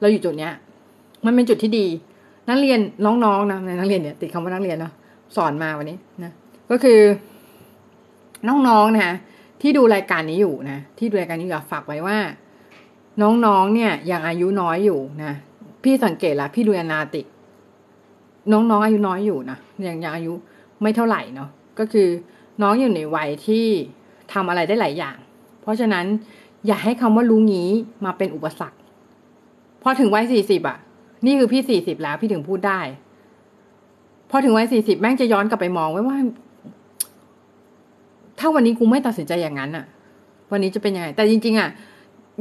[0.02, 0.54] เราอยู่จุดเนี้ย
[1.26, 1.88] มันเป็นจุดที่ดี
[2.50, 4.94] นักเรียนน้องๆนะนักเรียนเนี่ยติดคำว่านักเรียนเนาะ
[5.36, 6.32] สอนมาวันนี้นะ
[6.72, 7.00] ก็คือ
[8.48, 9.16] น้องๆนะ
[9.62, 12.18] ที่ดูรายการนี้อยู่นะที่ดูรายการนี้อยากฝากไว้ว่า
[13.22, 15.34] น้องๆเนี่ยยังอายุน้อยอยู่นะ
[15.84, 17.22] พี่สังเกตละพี่ดูอนาติ
[18.52, 19.58] น้องๆอายุน้อยอยู่นะ
[19.88, 20.34] ยังยังอายุ
[20.82, 21.50] ไม่เท่าไหร่เนาะ
[21.80, 22.08] ก็คือ
[22.62, 23.66] น้องอยู่ในวัยที่
[24.34, 25.18] ทำอะไรได้หลายอย่าง
[25.62, 26.06] เพราะฉะนั้น
[26.68, 27.70] อย่าให้คำว่ารู้งี้
[28.06, 28.78] มาเป็นอุปสรรค
[29.84, 30.78] พอถึงวัยสี่สิบอะ
[31.26, 32.80] นี่คือพี่สี่สิบแล้วพี่ถึงพูดได้
[34.30, 36.18] พอถึงวัยสี่สิบแม่งจะย้อนกลับไปมองไว้ว่า
[38.40, 39.86] ถ้าวันนี้กูไม่ตัดสินใจอย่างนั้นอะ
[40.52, 41.70] วันนี้จะเป็นยังไง แต่จริง ๆอะ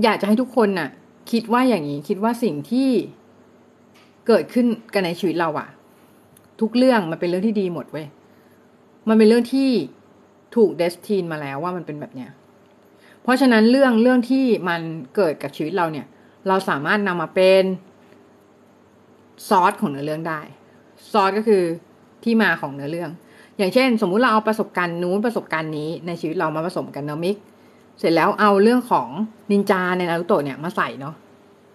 [0.02, 0.88] อยากจะให้ทุกคนน่ะ
[1.30, 2.88] คิดว่าอย่างนี้ คิดว่าสิ่งที่
[4.26, 5.68] เกิดขึ้นกันในชีวิตเราอะ
[6.60, 8.06] ทุกเรื่องมันเป็นเรื่องที่ดีหมดเว้ย
[9.08, 9.70] มันเป็นเรื่องที่
[10.54, 12.30] ถูกเดสทีนมาแล้วว่ามันเป็นแบบเนี้ย
[13.22, 14.80] เพราะฉะนั้นเรื่องเรื่องที่มัน
[15.16, 16.06] เกิดกับชีวิตเราเนี่ย
[16.48, 17.62] เราสามารถนำมาเป็น
[19.48, 20.40] ซอสของเนื้อเรื่องได้
[21.12, 21.62] ซอสก็คือ
[22.24, 23.10] ที่มาของเนื้อเรื่อง
[23.58, 27.36] อย่างเช่น สมมุติเราเอาประสบการณ์นู้นประสบการณ์นี้ในชีวิตเรามาผสมกันเนาะมิก
[27.98, 29.08] เสร็จแล้วเอาเรื่องของ
[29.50, 31.14] นินจาในนารูโตะเนี่ยมาใส่เนาะ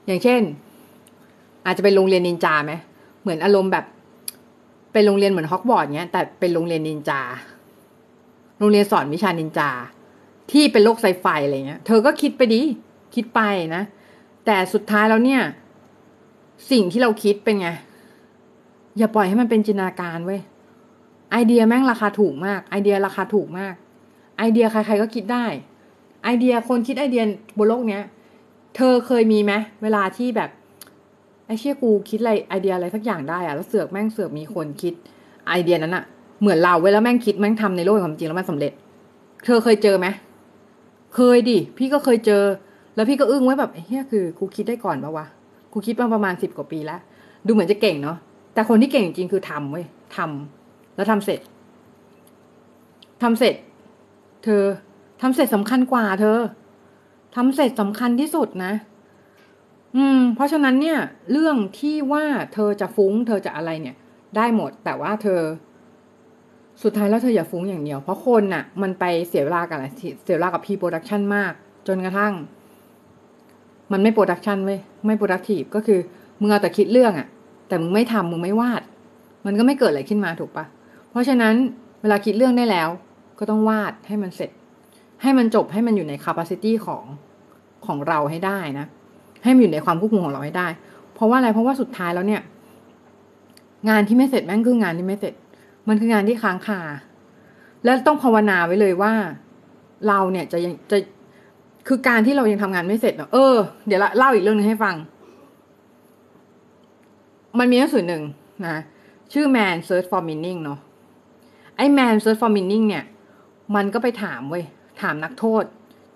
[0.07, 0.41] อย่างเช่น
[1.65, 2.73] อาจจะเป็นโรงเรียนนินจาไหม
[3.21, 3.85] เหมือนอารมณ์แบบ
[4.93, 7.21] เป็นโรงเรียนเหมือนฮอกวอตส์เนี้ยแต่เป็นโรงเรียนนินจา
[8.57, 9.69] โรงเรียนสอนวิชานินจา
[10.51, 12.61] ที่เป็นโลกไซไฟอะไรเงี้ย เธอก็คิดไปดิ
[13.15, 13.41] คิดไป
[13.75, 13.83] นะ
[14.45, 15.41] แต่สุดท้ายแล้วเนี่ย
[16.71, 17.69] สิ่งที่เราคิดเป็นไง
[18.97, 20.41] อย่าปล่อยให้มันเป็นจินตนาการเว้ย
[21.31, 23.73] ไอเดียแม่งราคาถูกมาก ไอเดียราคาถูกมาก
[24.37, 25.45] ไอเดียใครๆก็คิดได้
[26.23, 27.23] ไอเดียคนคิดไอเดีย
[27.57, 28.03] บนโลกเนี้ย
[28.75, 29.53] เธอเคยมีไหม
[29.83, 30.49] เวลาที่แบบ
[31.45, 34.93] ไอเชี่ยกูคิดอะไรไอเดียอะไรสักอย่างได้อะแล้วเสือกแม่งเสือกมีคนคิด
[35.47, 36.05] ไอเดียนั้นอะ
[36.41, 38.71] เหมือนเราเวลาแม่งคิดแม่งทำในโลกความจริงแล้วมันสำเร็จ
[39.45, 40.07] เธอเคยเจอไหม
[41.15, 42.43] เคยดิพี่ก็เคยเจอ
[42.95, 45.25] แล้วพี่ก็อึ้งไว้แบบเฮียคือกูคิดได้ก่อนปะวะ
[45.73, 46.99] กูคิดมาประมาณสิบกว่าปีแล้ว
[47.45, 48.17] ดูเหมือนจะเก่งเนาะ
[48.53, 51.39] แต่คนที่เก่งจริงคือทำเว้ยทำแล้วทำเสร็จ
[53.23, 53.55] ทำเสร็จ
[54.43, 54.63] เธอ
[55.21, 56.39] ทำเสร็จสำคัญกว่า เธอ
[57.35, 58.73] ทำเสร็จสำคัญที่สุดนะ
[59.95, 60.99] อืม เพราะฉะนั้นเนี่ย
[61.31, 63.95] เรื่องที่ว่าเธอจะฟุ้ง เธอจะอะไรเนี่ย
[64.35, 65.39] ได้หมด แต่ว่าเธอ
[66.83, 69.85] สุดท้ายแล้วเธออย่าฟุ้งอย่างเดียว เพราะคนน่ะ มันไปเสียเวลากับอะไร
[70.23, 71.53] เสียเวลากับ pre-production มาก
[71.87, 72.33] จนกระทั่ง
[73.91, 75.99] มันไม่ production เว้ยไม่ productive ก็คือ
[76.41, 77.27] มึงเอาแต่คิดเรื่องอะ
[77.67, 78.81] แต่มึงไม่ทำมึงไม่วาด
[79.45, 80.65] มันก็ไม่เกิดอะไรขึ้นมาถูกปะ
[81.09, 81.53] เพราะฉะนั้น
[82.01, 82.89] เวลาคิดเรื่องได้แล้ว
[83.39, 84.51] ก็ต้องวาดให้มันเสร็จ
[85.21, 87.03] ให้มันจบให้มันอยู่ใน capacity ของ
[87.85, 88.85] ของเราให้ได้นะ
[89.43, 90.67] ให้มันอยู่ในความควบคุมของเราให้ได้
[91.13, 92.41] เพราะว่าอะไรเพราะว่าสุดท้ายแล้วเนี่ย
[93.89, 95.33] งานที่ไม่เสร็จแม่งคืองานที่ไม่เสร็จ
[95.87, 96.81] มันคืองานที่ค้างคา
[97.83, 99.13] และต้องภาวนาไว้เลยว่า
[100.07, 100.97] เราเนี่ยจะยังจะ
[101.87, 103.55] คือการที่เรายังทำงานไม่เสร็จเนาะเออ
[103.87, 104.95] เดี๋ยวเล่าอีกเรื่องนึงให้ฟัง
[107.59, 108.23] มันมีหนังสือหนึ่ง
[108.67, 108.77] นะ
[109.33, 110.79] ชื่อ Man Search for Meaning เนาะ
[111.77, 113.05] ไอ้ Man Search for Meaning เนี่ย
[113.75, 114.63] มันก็ไปถามเว้ย
[115.01, 115.63] ถามนักโทษ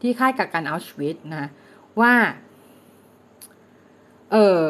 [0.01, 1.49] ที่ค่ายกักกันอัลชวิตนะ
[2.01, 2.13] ว่า
[4.31, 4.63] เออ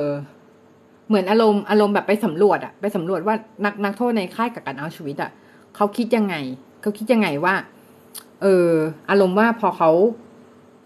[1.09, 3.35] เหมือนอารมณ์อารมณ์แบบไปสำรวจอะไปสำรวจว่า
[3.65, 5.31] นักนักโทษในค่ายกักกันเอัลชวิตอะ
[5.75, 6.35] เขาคิดยังไง
[6.81, 7.53] เขาคิดยังไงว่า
[8.41, 8.69] เออ
[9.09, 9.89] อารมณ์ว่าพอเขา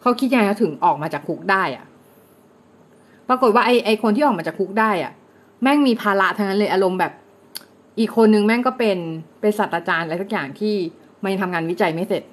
[0.01, 1.85] เขาคิดยังไงถึงออกมาจากคุกได้อะ
[3.29, 5.11] ปรากฏว่าไอไอคนที่ออกมาจากคุกได้อะ
[5.61, 7.13] แม่งมีภาระทั้งนั้นเลยอารมณ์แบบ
[7.99, 8.97] อีกคนนึงแม่งก็เป็น
[9.39, 10.73] เป็นศาสตราจารย์อะไรสักอย่างที่
[11.21, 12.23] มันยังทำงานวิจัยไม่เสร็จ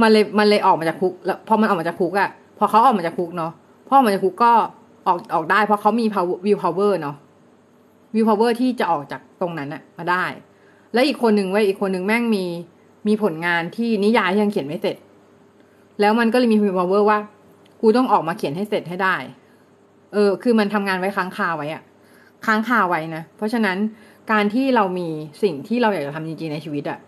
[0.00, 3.52] มันเลยมันเลยออกมาจากคุก แล้วพอมันออกมาจากคุกอะพอเขาออกมาจากคุกเนาะ
[3.86, 4.52] พอออกมาจากคุกก็
[5.08, 7.16] ออกออกได้เพราะเขามี power view power เนาะ
[8.14, 10.24] view power ที่จะออกจากตรงนั้นอะมาได้
[10.92, 12.44] แล้วอีกคนหนึ่งไว้อีกคนหนึ่งแม่งมี
[13.08, 14.96] มีผลงานที่นิยายที่ยังเขียนไม่เสร็จ
[16.00, 17.18] แล้วมันก็เลยมี view power ว่า
[17.80, 19.16] กูต้องออกมาเขียนให้เสร็จให้ได้
[20.12, 21.82] เออ คือมันทำงานไว้ค้างคาไว้อะ
[22.46, 23.76] ค้างคาไว้นะ เพราะฉะนั้น
[24.32, 25.08] การที่เรามี
[25.42, 26.98] สิ่งที่เราอยากจะทำจริงๆในชีวิตอะ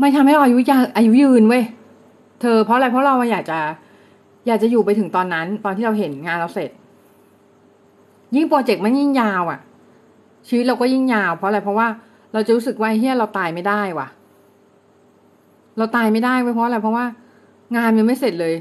[0.00, 1.64] ไม่ทำให้เราอายุยาอายุยืนเว้ย
[2.40, 3.58] เธอเพราะอะไรเพราะเราอยากจะ
[4.46, 6.70] อยากจะอยู่ไปถึงตอนนั้น ตอนที่เราเห็นงานเราเสร็จ
[8.36, 9.60] ยิ่งโปรเจกต์มันยิ่งยาวอะ
[10.48, 11.88] ชีวิตเราก็ยิ่งยาว เพราะอะไรเพราะว่า
[12.32, 14.08] เราจะรู้สึกว่าเฮียเราตายไม่ได้ว่ะ
[15.78, 17.04] เราตายไม่ได้เว้ยเพราะอะไรเพราะว่า
[17.76, 18.54] งานมันไม่เสร็จเลย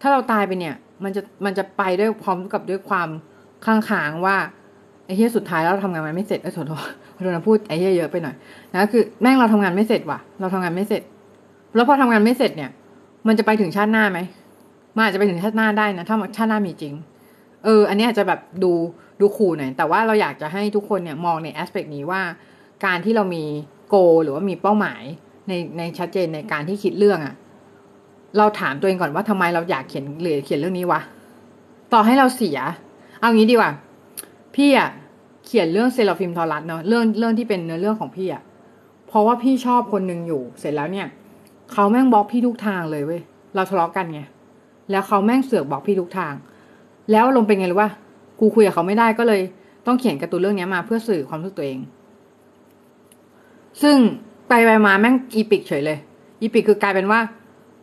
[0.00, 3.08] ถ้าเราตายไปเนี่ย มันจะมันจะไปด้วยพร้อมกับด้วยความ
[3.64, 4.36] ข้างขางว่า
[5.06, 6.72] ไอ้เฮียสุดท้ายแล้วเราทำงานมันไม่เสร็จไอ้โถโถ
[7.14, 8.34] โถนะพูดไอ้เฮียเยอะไปหน่อย
[8.72, 11.02] นะคือแม่งเราทำงานไม่เสร็จว่ะ เราทำงานไม่เสร็จ
[11.74, 12.70] แล้วพอทำงานไม่เสร็จเนี่ย
[13.26, 14.18] มันจะไปถึงชาติหน้าไหม
[14.96, 16.94] มันอาจจะไปถึงชาติหน้าได้นะถ้าชาติหน้ามีจริง
[17.64, 18.72] เออ อันนี้อาจจะแบบดู
[19.20, 22.22] ดูขู่หน่อยแต่ว่าเราอยากจะให้ทุกคนเนี่ยมองในแอสเปกนี้ว่า
[22.84, 23.44] การที่เรามี
[23.88, 25.02] goal หรือว่ามีเป้าหมาย
[25.48, 27.34] ในในชัดเจนในการที่คิดเรื่องอะ
[28.38, 31.00] เราถามตัวเองก่อนว่าทำไมเราอยากเขียนหรือเขียนเรื่องนี้วะ
[31.92, 32.58] ต่อให้เราเสีย
[33.20, 33.70] เอางี้ดีกว่า
[34.54, 34.88] พี่อะ
[35.44, 38.42] เขียนเรื่องเซลฟิมทอรัสเนาะเรื่องเรื่องที่เป็นเนื้อเรื่องของพี่อะ
[39.08, 41.06] เพราะว่าพี่ชอบคนหนึ่งอยู่เสร็จแล้วเนี่ย
[41.72, 43.20] เขาแม่งบล็อกพี่ทุกทางเลยเว้ย
[43.54, 44.20] เราทะเลาะกันไง
[44.90, 46.34] แล้วเขาแม่งเสือกบล็อกพี่ทุกทาง
[47.12, 47.90] แล้วลงเป็นไงรู้ว่า
[48.40, 49.40] กูคุยกับเขาไม่ได้ก็เลย
[49.86, 51.78] ต้องเขียนการ์ตูนเรื่องนี้มาเพื่อสื่อความรู้สึกตัวเอง
[53.82, 53.96] ซึ่ง
[54.48, 55.98] ไปไปมาแม่งอีปิกเฉยเลย
[56.40, 57.20] อีปิกคือกลายเป็นว่า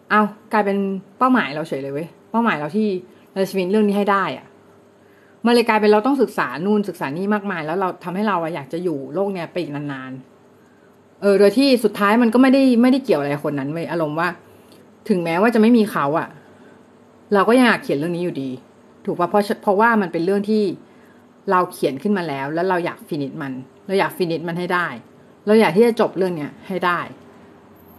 [0.10, 0.22] เอา
[0.54, 0.78] กลายเป็น
[1.18, 2.88] เป้าหมายเราเฉยเลยเว้ย เป้าหมายเราที่
[3.32, 4.46] เราจะวินเรื่องนี้ให้ได้อะ
[5.46, 14.30] มันเลยกลายเป็นเราต้องศึกษานู่นศึกษานี่มากมาย แล้วเราทำให้เราอยากจะอยู่โลกเนี้ยไปอีกนานๆ เออ โดยที่สุดท้ายมันก็ไม่ได้ไม่ได้เกี่ยวอะไรคนนั้นเว้ย อารมณ์ว่า
[15.10, 16.28] ถึงแม้ว่าจะไม่มีเขาอะ
[17.34, 18.50] เราก็ยังอยากเขียนเรื่องนี้อยู่ดี
[19.08, 20.64] ถูกปะเพราะเพราะว่ามันเป็นเรื่องที่
[21.52, 23.54] เราเขียนขึ้นมาแล้ว แล้วเราอยาก finish มัน
[23.88, 24.88] เราอยาก finish มันให้ได้
[25.48, 27.00] เราอยากที่จะจบเรื่องเนี้ยให้ได้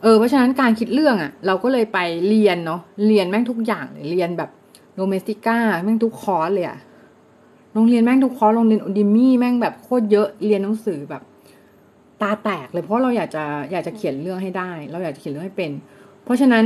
[0.02, 1.98] เออเพราะฉะนั้นการคิดเรื่องอะ่ะ เราก็เลยไป
[2.28, 4.50] เรียนเนาะเรียนแม่งทุกอย่างเลยเรียนแบบ
[4.94, 6.78] Domestika แม่งทุกคอร์สเลยอะ
[7.74, 11.22] โรงเรียนแม่งทุกคอร์สโรงเรียน Udemy แม่งแบบโคตรเยอะเรียนหนังสือแบบ
[12.20, 15.70] ตาแตกเลยเพราะเราอยากจะอยากจะเขียนเรื่องให้ได้ เราอยากจะเขียนเรื่องให้เป็น
[16.24, 16.64] เพราะฉะนั้น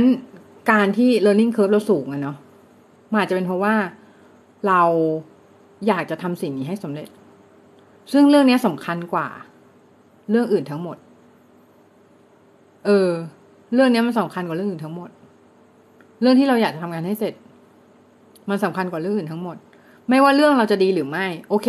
[0.71, 2.37] การที่ learning curve เราสูงอะเนาะ
[3.11, 3.75] มันอาจจะเป็นเพราะว่า
[4.67, 4.81] เรา
[5.87, 7.09] อยากจะทำสิ่งนี้ให้สำเร็จ
[8.11, 9.27] ซึ่งเรื่องนี้สำคัญกว่า
[10.29, 10.97] เรื่องอื่นทั้งหมด
[12.85, 13.09] เออ
[13.73, 15.09] เรื่องนี้มันสำคัญกว่าเรื่องอื่นทั้งหมด
[16.21, 17.33] เรื่องที่เราอยากจะทำงานให้เสร็จ
[18.49, 19.57] มันสำคัญกว่าเรื่องอื่นทั้งหมด
[20.09, 21.67] ไม่ว่าเรื่องเราจะดีหรือไม่ โอเค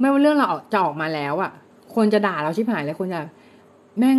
[0.00, 1.52] ไม่ว่าเรื่องเราจะออกมาแล้วอะ
[1.94, 3.20] คนจะด่าเราชิบหายเลยคนจะ
[3.98, 4.18] แม่ง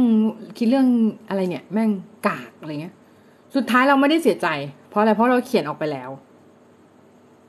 [0.57, 0.87] คิดเรื่อง
[1.29, 1.89] อะไรเนี่ย แม่ง
[2.27, 2.93] กากอะไรเงี้ย
[3.55, 4.47] สุดท้ายเราไม่ได้เสียใจ
[4.89, 6.09] เพราะอะไรเพราะเราเขียนออกไปแล้ว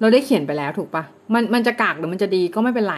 [0.04, 1.02] เราได้เขียนไปแล้วถูกปะ
[1.34, 2.96] มันมันจะกากหรือมันจะดีก็ไม่เป็นไร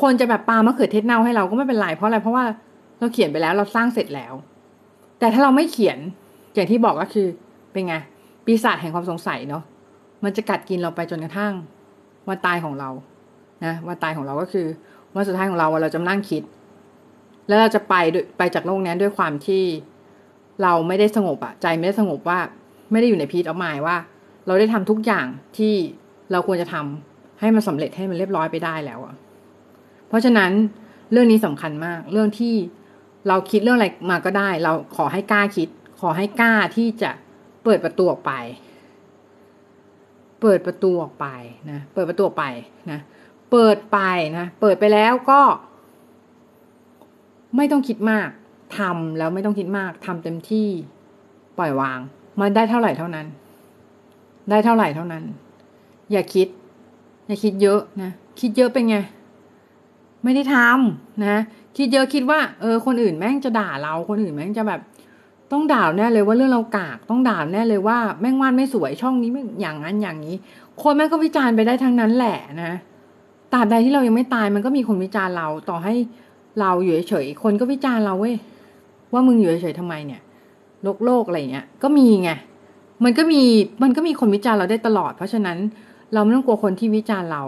[0.00, 2.44] คนจะแบบปามะเขือเทศเน่าให้เราก็ไม่เป็นไรเพราะอะไรเพราะว่า
[2.98, 4.32] เราเขียนไปแล้วเราสร้างเสร็จแล้ว
[5.18, 5.98] แต่ถ้าเราไม่เขียน
[6.54, 7.26] อย่างที่บอกก็คือ
[7.72, 7.94] เป็นไง
[8.44, 9.62] ปีศาจแห่งความสงสัยเนาะ
[10.24, 11.52] มันจะกัดกินเราไปจนกระทั่ง
[12.28, 12.90] วันตายของเรา
[13.64, 14.66] นะวันตายของเราก็คือ
[15.14, 16.42] วันสุดท้ายของเราเราจะนั่งคิด
[17.48, 17.94] แล้วเราจะไป
[18.38, 19.62] ไปจากโลกนี้ด้วยความที่
[20.62, 22.38] เราไม่ได้สงบอะใจไม่ได้สงบว่า
[22.90, 23.96] ไม่ได้อยู่ในพีทออฟมายว่า
[24.46, 25.26] เราได้ทำทุกอย่าง
[25.58, 25.74] ที่
[26.32, 29.14] เราควรจะทำให้มันสำเร็จให้มันเรียบร้อยไปได้แล้วอะ
[30.08, 30.50] เพราะฉะนั้น
[31.12, 32.54] เรื่องนี้สำคัญมาก เรื่องที่
[33.28, 35.68] เราคิดเรื่องอะไรมาก็ได้ เราขอให้กล้าคิด
[36.00, 37.10] ขอให้กล้าที่จะ
[37.64, 38.32] เปิดประตูออกไป
[40.40, 41.26] เปิดประตูออกไป
[41.70, 42.46] นะเปิดประตูออกไป
[42.90, 43.00] นะ
[43.50, 43.98] เปิดไป
[44.38, 45.40] นะเปิดไปแล้วก็
[47.56, 48.28] ไม่ต้องคิดมาก
[48.78, 50.68] ทำแล้วไม่ต้องคิดมากทำเต็มที่
[51.58, 51.98] ปล่อยวาง
[52.40, 53.26] มันได้เท่าไหร่เท่านั้น
[54.50, 55.24] ได้เท่าไหร่เท่านั้น
[56.12, 56.48] อย่าคิด
[57.26, 58.96] อย่าคิดเยอะนะ คิดเยอะเป็นไง
[60.24, 61.36] ไม่ได้ทำนะ
[61.76, 64.80] คิดเยอะคิดว่า เออ คนอื่นแม่งจะด่าเรา คนอื่นแม่งจะแบบ
[65.52, 70.34] ต้องด่าแน่เลยว่าเรื่องเรากาก ต้องด่าแน่เลยว่าแม่งวาดไม่สวยช่องนี้ไม่อย่างนั้นอย่างนี้
[70.82, 72.72] คนแม่งก็วิจารณ์ไปได้ทั้งนั้นแหละนะ
[73.52, 75.94] ตราบใดที่เรายังไม่ตายมันก็มีคนวิจารณ์เราต่อให้
[76.60, 78.34] เราอยู่เฉยๆคนก็วิจารณ์เราเว้ย
[79.12, 80.20] ว่ามึงอยู่เฉยๆทำไมเนี่ย
[80.82, 82.30] โลกโลกอะไรเงี้ยก็มีไง
[83.04, 83.42] มันก็มี
[83.82, 85.58] มันก็มีคนวิจารณ์เราได้ตลอด เพราะฉะนั้น
[86.14, 87.42] เราไม่ต้องกลัวคนที่วิจารณ์เรา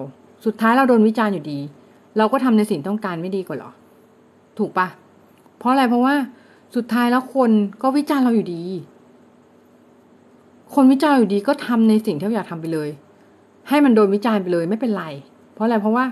[0.45, 1.59] สุดท้ายเราโดนวิจารณ์อยู่ดี
[2.17, 3.71] เราก็ทำในสิ่งต้องการไม่ดีกว่าหรอ
[4.59, 4.87] ถูกปะ
[5.59, 6.15] เพราะอะไรเพราะว่า
[6.77, 7.51] สุดท้ายแล้วคน
[7.83, 8.63] ก็วิจารณ์เราอยู่ดี
[10.75, 12.89] คนวิจารณ์อยู่ดีก็ทำในสิ่งที่เราอยากทำไปเลย
[13.69, 15.05] ให้มันโดนวิจารณ์ไปเลยไม่เป็นไร
[15.55, 16.05] เพราะอะไรเพราะว่า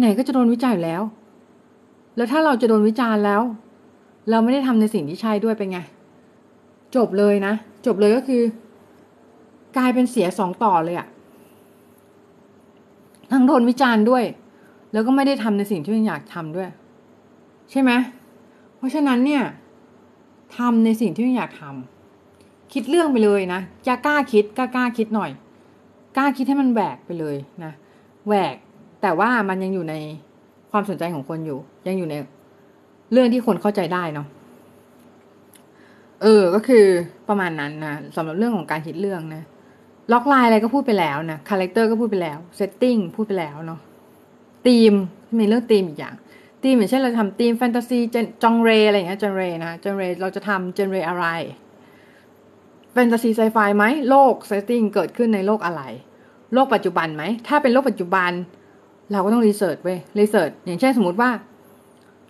[0.00, 1.02] ไหนๆก็จะโดนวิจารณ์อยู่แล้ว
[2.16, 3.42] แล้วถ้าเราจะโดนวิจารณ์แล้ว
[4.30, 5.78] เราไม่ได้ทำในสิ่งที่ใช่ด้วยเป็นไง
[6.96, 7.54] จบเลยนะ
[7.86, 8.42] จบเลยก็คือ
[9.76, 11.08] กลายเป็นเสียสองต่อเลยอะ
[13.30, 14.24] ทั้งโดนวิจารณ์ด้วย
[14.92, 16.68] แล้วก็ไม่ได้ทำในสิ่งที่อยากทำด้วย
[17.70, 17.90] ใช่ไหม
[18.76, 19.42] เพราะฉะนั้นเนี่ย
[20.56, 25.30] ทำในสิ่งที่อยากทำคิดเรื่องไปเลยนะอย่ากล้าคิดกล้ากล้าคิดหน่อย
[26.16, 27.72] กล้าคิดให้มันแหวกไปเลยนะ
[28.26, 28.56] แหวก
[29.02, 29.94] แต่ว่ามันยังอยู่ใน
[30.70, 31.58] ความสนใจของคนอยู่
[31.88, 32.14] ยังอยู่ใน
[33.12, 34.26] เรื่องที่คนเข้าใจได้เนาะ
[36.22, 36.84] เออ ก็คือ
[37.28, 39.42] ประมาณนั้นนะสำหรับเรื่องของการคิดเรื่องนะ
[40.12, 43.80] logline อะไรก็พูดไปแล้วนะ character ก็พูดไปแล้ว setting พูดไปแล้วเนาะ
[44.66, 44.92] ธีม
[45.38, 46.14] มีเรื่องธีมอีกอย่าง
[46.62, 47.98] ธีมอย่างเช่นเราทำธีมแฟนตาซี
[48.42, 51.26] genre อะไรอย่างเงี้ย genre นะ genre เราจะทำ genre อะไร
[52.92, 55.82] แฟนตาซีไซไฟไหมโลก setting เกิดขึ้นในโลกอะไร
[56.54, 58.30] โลกปัจจุบันไหมถ้าเป็นโลกปัจจุบัน
[59.12, 61.30] เราก็ต้อง research เว้ย research อย่างเช่นสมมติว่า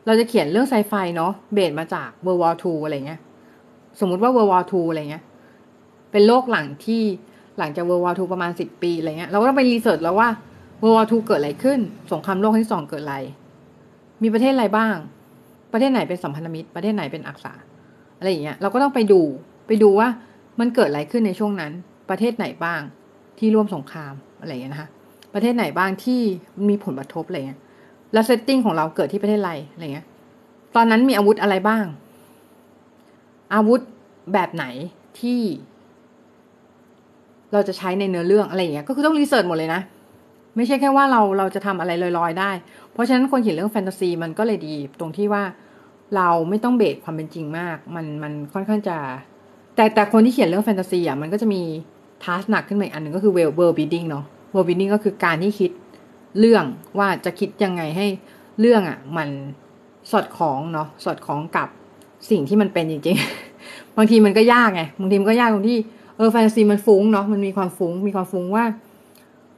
[0.07, 3.20] เราจะเขียนเรื่องไซไฟเนาะ base มาจาก World War II อะไรเงี้ย
[4.01, 5.24] สมมติว่า World War II อะไรเงี้ย
[6.12, 7.03] เป็นโลกหลังที่
[7.59, 10.29] หลังจาก World War II ประมาณสิบปีอะไรเงี้ยเราก็ต้องไป research แล้วว่า
[10.83, 11.79] World War II เกิดอะไรขึ้น
[12.13, 13.17] สงครามโลกครั้งที่สองเกิดอะไร
[14.23, 14.95] มีประเทศอะไรบ้าง
[15.73, 17.53] ประเทศไหนเป็นสัมพันธมิตร ประเทศไหนเป็นอักษะ
[18.19, 19.21] อะไรอย่างเงี้ยเราก็ต้องไปดู
[19.67, 20.09] ไปดูว่า
[20.61, 21.73] มันเกิดอะไรขึ้นในช่วงนั้น
[22.11, 22.81] ประเทศไหนบ้าง
[23.39, 24.89] ที่ร่วมสงครามอะไรอย่างเงี้ยนะคะ
[25.35, 26.21] ประเทศไหนบ้างที่
[26.69, 27.61] มีผลกระทบอะไรเงี้ย
[28.13, 30.07] แล้ว setting ของเราเกิดที่ประเทศอะไรอะไรเงี้ย
[30.77, 31.85] ตอนนั้นมีอาวุธอะไรบ้าง
[33.55, 33.81] อาวุธ
[34.33, 34.65] แบบไหน
[35.21, 35.41] ที่
[37.53, 39.81] เราจะใช้ในเนื้อเรื่องอะไรอย่างเงี้ยก็คือต้อง research หมดเลยนะ
[40.57, 42.51] ไม่ใช่แค่ว่าเราเราจะทำอะไรลอยๆได้
[42.93, 45.43] เพราะฉะนั้นคนเขียนเรื่องแฟนตาซีมันก็เลยดีตรงที่ว่า
[46.17, 48.97] เราไม่ต้อง base ความเป็นจริงมาก มันมันค่อนข้างจะ
[49.77, 51.63] แต่แต่คนที่เขียนเรื่องแฟนตาซีอะมันก็จะมี
[52.25, 55.71] task หนักขึ้นมาอีกอันหนึ่งก็คือ world world building เนาะ world building ก็คือการที่คิด
[56.39, 56.65] เรื่อง
[56.99, 58.07] ว่าจะคิดยังไงให้
[58.61, 59.29] เรื่องอะ มัน
[60.11, 61.69] สอดคล้องเนาะสอดคล้องกับ
[62.31, 63.17] สิ่งที่มันเป็นจริง
[63.57, 65.79] ๆ บางทีมันก็ยากไงบางทีมันก็ยากตรงที่
[66.17, 68.64] เออแฟนตาซีมันฟุ้งเนาะมันมีความฟุ้งมีความฟุ้งว่า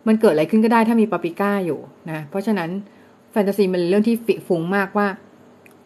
[0.06, 1.78] มันเกิดอะไรขึ้นก็ได้ถ้ามีปาปิก้าอยู่
[2.10, 2.70] นะเพราะฉะนั้น
[3.30, 5.08] แฟนตาซีมันเรื่องที่ฟิฟุ้งมากว่า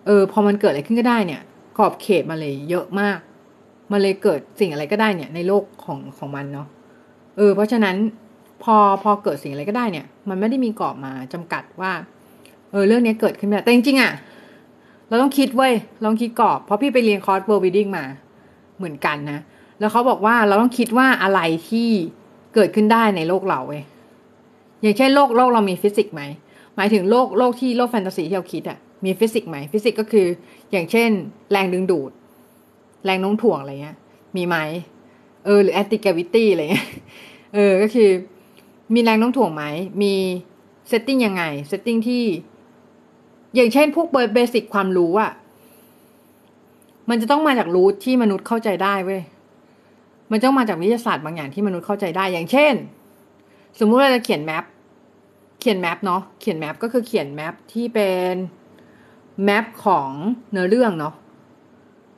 [0.07, 1.41] เออพอมันเกิดอะไรขึ้นก็ได้เนี่ย
[1.77, 3.19] ขอบเขตมาเลยเยอะมาก
[3.93, 6.67] มันเลยเกิดสิ่งอะไรก็ได้เนี่ย ในโลกของของมันเนาะ
[7.37, 7.97] เออ เพราะฉะนั้น
[8.63, 11.93] พอพอเกิดสิ่งอะไรก็ได้เนี่ย มันไม่ได้มีกรอบมาจำกัดว่า
[12.71, 14.13] เออเรื่องนี้เกิดขึ้นแบบแต่จริงๆอะ่ะ
[15.09, 18.05] เราต้องคิดเว้ยเราต้องคิดกรอบเพราะพี่ไปเรียนคอร์ส world building มา
[18.79, 19.41] เหมือนกันนะ
[19.83, 21.89] แล้วเขาบอกว่าเราต้องคิดว่าอะไรที่
[22.55, 23.83] เกิดขึ้นได้ในโลกเราเว้ย
[24.83, 26.23] อย่างเช่นโลกโลกเรามีฟิสิกส์ไหม
[26.77, 30.27] หมายถึงโลกโลกที่โลกแฟนตาซีที่เราคิดอะมีฟิสิกส์ไหมฟิสิกส์ก็คือ
[30.73, 31.11] อย่างเช่น
[31.53, 32.11] แรงดึงดูด
[33.05, 33.97] แรงโน้มถ่วงอะไรเงี้ย
[34.37, 34.57] มีไหม
[35.45, 36.89] เออหรือ antigravity อะไรเงี้ย
[37.55, 38.11] เออก็คือ
[38.95, 39.65] มีแรงโน้มถ่วงไหม
[40.03, 40.15] มี
[40.89, 42.25] setting ยังไง setting ที่
[43.55, 45.33] อย่างเช่น พวก basic ความรู้อะ
[47.11, 49.23] มันจะต้องมาจากรู้ที่มนุษย์เข้าใจได้เว้ย
[50.33, 52.75] มันต้องมาจากวิทยาศาสตร์บางอย่างที่มนุษย์เข้าใจได้อย่างเช่น
[53.79, 54.65] สมมุติเราจะเขียน map
[55.61, 58.35] เขียน map เนาะเขียน map ก็คือเขียน map ที่เป็น
[59.45, 60.09] map ของ
[60.51, 61.15] เนื้อเรื่องเนาะ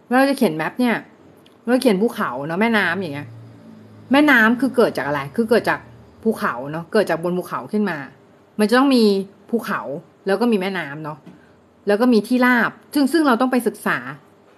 [0.08, 0.96] เราจะเขียน map เนี่ย
[1.66, 3.28] เราเขียนภูเขาเนาะแม่น้ำอย่างเงี้ย
[4.12, 5.80] แม่น้ำคือเกิดจากอะไร คือเกิดจาก
[6.22, 7.98] ภูเขาเนาะเกิดจากบนภูเขาขึ้นมา
[8.58, 9.04] มันจะต้องมี
[9.50, 9.80] ภูเขา
[10.26, 11.18] แล้วก็มีแม่น้ำเนาะ
[11.86, 13.98] แล้วก็มีที่ราบ ซึ่งซึ่งเราต้องไปศึกษา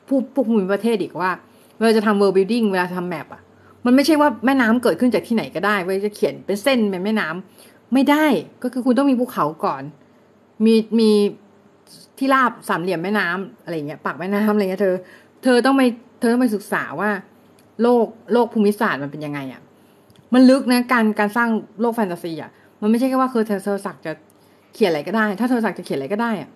[0.09, 1.31] ผู้ผู้ภูมิประเทศอีกว่า
[1.77, 3.43] เวลาจะทำ world building เวลาทำ map อะ
[3.87, 8.27] มันไม่ใช่ว่าแม่น้ำเกิดขึ้นจากที่ไหนก็ได้เว้ยจะเขียนเป็นเส้นเป็นแม่น้ำไม่ได้
[8.63, 9.83] ก็คือคุณต้องมีภูเขาก่อน
[10.65, 11.11] มีมี
[12.19, 14.95] ที่ราบสามเหลี่ยมแม่น้ำอะไรเงี้ยปากแม่น้ำอะไรเงี้ยเธอ
[15.43, 15.83] เธอต้องไป
[16.21, 17.11] เธอต้องไปศึกษาว่า
[17.83, 19.61] โลกโลกภูมิศาสตร์มันเป็นยังไงอะ่ะ
[20.35, 21.49] มันลึกนะการการสร้าง
[21.81, 24.13] โลกแฟนตาซีอะมันไม่ใช่แค่ว่าคือเธอเธอสักจะ
[24.75, 26.51] เขียนอะไรก็ได้ ถ้าเธอสักจะเขียนอะไรก็ได้อะ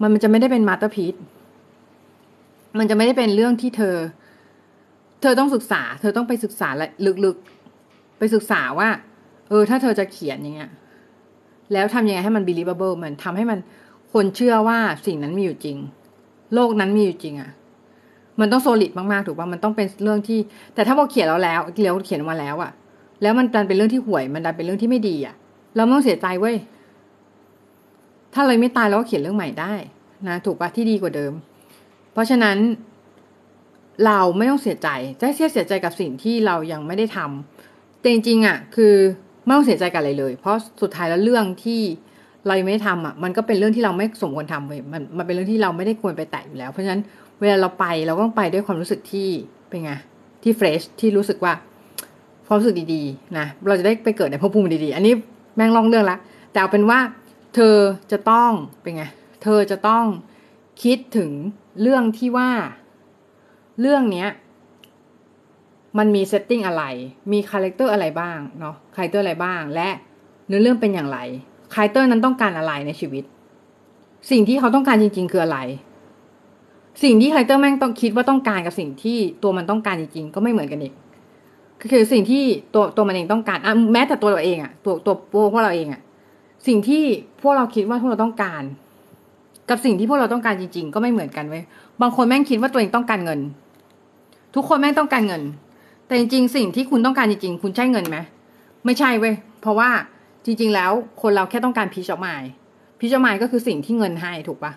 [0.00, 1.14] มันมันจะไม่ได้เป็น masterpiece
[2.78, 3.94] มันจะไม่ได้เป็นเรื่องที่เธอ
[5.20, 6.88] เธอต้องศึกษา เธอต้องไปศึกษาละ
[7.24, 8.88] ลึกๆ ไปศึกษาว่า
[9.48, 10.70] เออ ถ้าเธอจะเขียนอย่างเงี้ย
[11.72, 13.58] แล้วทำยังไงให้มัน believable มันทำให้มัน
[14.12, 15.76] คนเชื่อว่าสิ่งนั้นมีอยู่จริง
[16.54, 17.50] โลกนั้นมีอยู่จริงอะ่ะ
[18.40, 20.38] มันต้องโซลิดมากๆ ถูกป่ะ มันต้องเป็นเรื่องที่
[20.74, 22.70] แต่ถ้าพอเขียนแล้วแล้วเลี้ยวเขียนมาแล้วอะ่ะ
[23.22, 25.34] แล้วมันดันเป็นเรื่องที่ห่วย มันดันเป็นเรื่องที่ไม่ดีอะ่ะ
[25.76, 26.56] เราไม่ต้องเสียใจเว้ย
[28.34, 29.74] ถ้าเลยไม่ตายเราก็เขียนเรื่องใหม่ได้
[30.28, 31.32] นะ ถูกป่ะที่ดีกว่าเดิม
[32.12, 32.56] เพราะฉะนั้น
[34.06, 34.88] เราไม่ต้องเสียใจ
[35.20, 38.94] จะเสียเสียใจกับสิ่งที่เรายังไม่ได้ทำแต่จริงๆอะคือ
[39.44, 41.80] ไม่ต้องเสียใจกับอะไรเลย เพราะสุดท้ายแล้วเรื่องที่
[42.46, 47.00] เราไม่ได้ทำอะมันก็เป็นเรื่องที่เราไม่สมควรทำเลยมันมันเป็นเรื่องที่เราไม่ได้ควรไปแตะอยู่แล้ว เพราะฉะนั้น
[47.40, 49.28] เวลาเราไปเราก็ต้องไปด้วยความรู้สึกที่
[49.68, 49.92] เป็นไง
[50.42, 51.52] ที่เฟรชที่รู้สึกว่า
[52.46, 55.14] ความรู้สึกดีๆนะเราจะได้ไปเกิดในภพภูมิดีๆ อันนี้
[55.56, 56.18] แม่งลองเรื่องละ
[56.50, 56.98] แต่เอาเป็นว่า
[57.54, 57.76] เธอ
[58.12, 58.50] จะต้อง
[58.82, 59.04] เป็นไง
[59.42, 60.04] เธอจะต้อง
[60.82, 61.30] คิดถึง
[61.82, 62.50] เรื่องที่ว่า
[63.80, 64.28] เรื่องเนี้ย
[65.98, 66.84] มันมี setting อะไร
[67.32, 69.88] มี character อะไรบ้างเนาะ character อะไรบ้าง และ
[70.46, 71.18] เนื้อเรื่องเป็นอย่างไร
[71.74, 73.24] character นั้นต้องการอะไรในชีวิต
[74.30, 75.58] สิ่งที่เขาต้องการจริง ๆ คืออะไร
[77.02, 80.94] สิ่งที่ character แม่งต้องคิดว่าต้องการกับสิ่งที่ตัวมันต้องการจริง ๆ ก็ไม่เหมือนกันอีก
[81.80, 82.42] ก็คือสิ่งที่
[82.74, 85.14] ตัวตัวมันเองต้องการอะแม้แต่ตัวเราเองอะ ตัวตัว
[85.52, 86.00] พวกเราเองอะ
[86.66, 87.02] สิ่งที่
[87.42, 88.62] พวกเราคิดว่าพวกเราต้องการ
[89.70, 91.62] กับสิ่งที่พวกเราต้องการจริง ๆ ก็ไม่เหมือนกันเว้ย
[92.00, 93.40] บางคนแม่งคิดว่าตัวเองต้องการเงิน
[94.54, 95.42] ทุกคนแม่งต้องการเงิน
[96.06, 98.18] แต่จริงๆ สิ่งที่คุณต้องการจริงๆ คุณใช่เงินไหม
[98.84, 99.90] ไม่ใช่เว้ยเพราะว่า
[100.44, 100.92] จริง ๆ แล้ว
[101.22, 102.42] คนเราแค่ต้องการพีชออมาย
[102.98, 104.72] พีชออมายก็คือสิ่งที่เงินให้ถูกปะ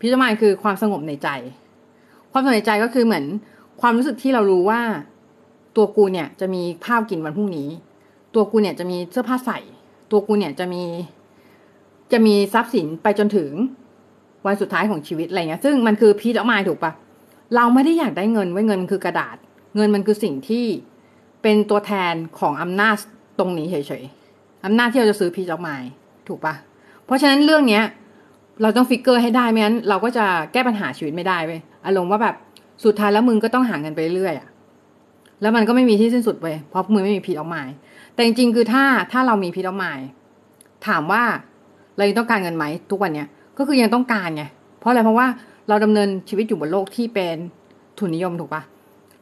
[0.00, 1.28] พีชออมายคือความสงบในใจ
[2.32, 3.24] ความสงบในใจก็คือเหมือน
[3.80, 4.80] ความรู้สึกที่เรารู้ว่า
[5.76, 7.68] ตัวกูเนี่ยจะมีข้าวกินวันพรุ่งนี้
[8.34, 9.58] ตัวกูเนี่ยจะมีเสื้อผ้าใส่
[10.10, 10.82] ตัวกูเนี่ยจะมี
[12.12, 13.50] จะมีทรัพย์สินไปจนถึง
[14.46, 16.92] วันสุดท้ายของชีวิตอะไรเงี้ย ซึ่งมันคือพีชออมายถูกปะ
[17.54, 19.36] เราไม่ได้อยากได้เงินไว้เงินมันคือกระดาษ
[19.76, 20.64] เงินมันคือสิ่งที่
[21.42, 22.96] เเป็นตัวแทนของอำนาจ
[23.38, 25.76] ตรงนี้เฉยๆอำนาจที่เราจะซื้อพีจอกไม้
[26.28, 26.54] ถูกปะ
[27.04, 27.82] เพราะฉะนั้นเรื่องเนี้ย
[28.62, 32.34] เราต้องฟิกเกอร์ให้ได้ไม่งั้นเราก็จะแก้ปัญหาชีวิตไม่ได้เว้ยอารมณ์ว่าแบบ
[32.84, 34.48] สุดท้ายแล้วมึงก็ต้องหาเงินไปเรื่อยอะ
[35.42, 37.62] แล้วมันก็ไม่มีที่สิ้นสุดเว้ยเพราะมึงไม่มีพีจอกไม้
[38.14, 39.92] แต่จริงๆคือถ้าถ้าเรามีพีจอกไม้
[40.86, 41.22] ถามว่า
[41.96, 43.28] เรายังต้องการเงินไหมทุกวันเนี้ย
[43.58, 44.44] ก็คือยังต้องการไง
[44.78, 45.26] เพราะอะไรเพราะว่า
[45.68, 47.36] เราดำเนินชีวิตอยู่บนโลกที่เป็น
[47.98, 48.62] ทุนนิยมถูกปะ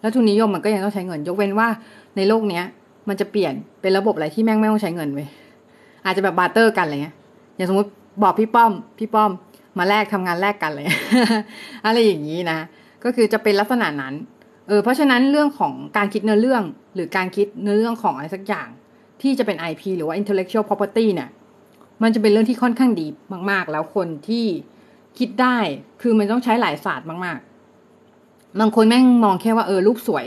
[0.01, 1.69] แล้วทุนนิยมมันก็ยังต้องใช้เงิน ยกเว้นว่า
[2.17, 2.65] ในโลกเนี้ย
[3.09, 5.29] มันจะเปลี่ยนเป็นระบบอะไรที่แม่งไม่ต้องใช้เงินเว้ย
[6.05, 7.15] อาจจะแบบ barter กันอะไรเงี้ย
[7.57, 7.91] อย่างสมมติ
[8.23, 9.31] บอกพี่ป้อม พี่ป้อม
[9.79, 10.87] มาแลกทำงานแลกกันเลย
[11.87, 12.59] อะไรอย่างนี้นะ
[13.05, 14.15] ก็คือจะเป็นลักษณะนั้น
[14.69, 16.63] เออเพราะฉะนั้นเรื่องของการคิดเนื้อเรื่อง
[16.95, 18.69] หรือการคิดเนื้อเรื่องของอะไรสักอย่าง
[19.23, 21.29] ที่จะเป็น IP หรือว่า intellectual property เนี่ย
[22.03, 23.07] มันจะเป็นเรื่องที่ค่อนข้างดี
[23.51, 24.45] มาก ๆ แล้วคนที่
[25.19, 25.57] คิดได้
[26.01, 30.27] คือมันต้องใช้หลายศาสตร์มากๆ บางคนแม่งมองแค่ว่าเออรูปสวย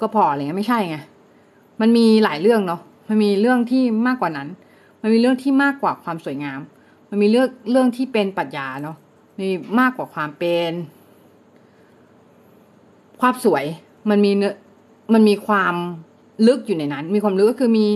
[0.00, 0.96] ก็พออะไรเงี้ยไม่ใช่ไง
[1.80, 4.48] มันมีหลายเรื่องเนาะมันมีเรื่องที่มากกว่านั้น
[5.02, 6.60] มันมีเรื่องที่มากกว่าความสวยงาม
[7.10, 8.96] มันมีเรื่องเรื่องที่เป็นปรัชญาเนาะ
[9.40, 9.48] มี
[9.80, 10.72] มากกว่าความเป็น
[13.20, 13.64] ความสวย
[14.10, 14.54] มันมีเนื้อ
[15.14, 15.74] มันมีความ
[16.46, 17.86] ลึกอยู่ในนั้น มีความลึกก็คือมี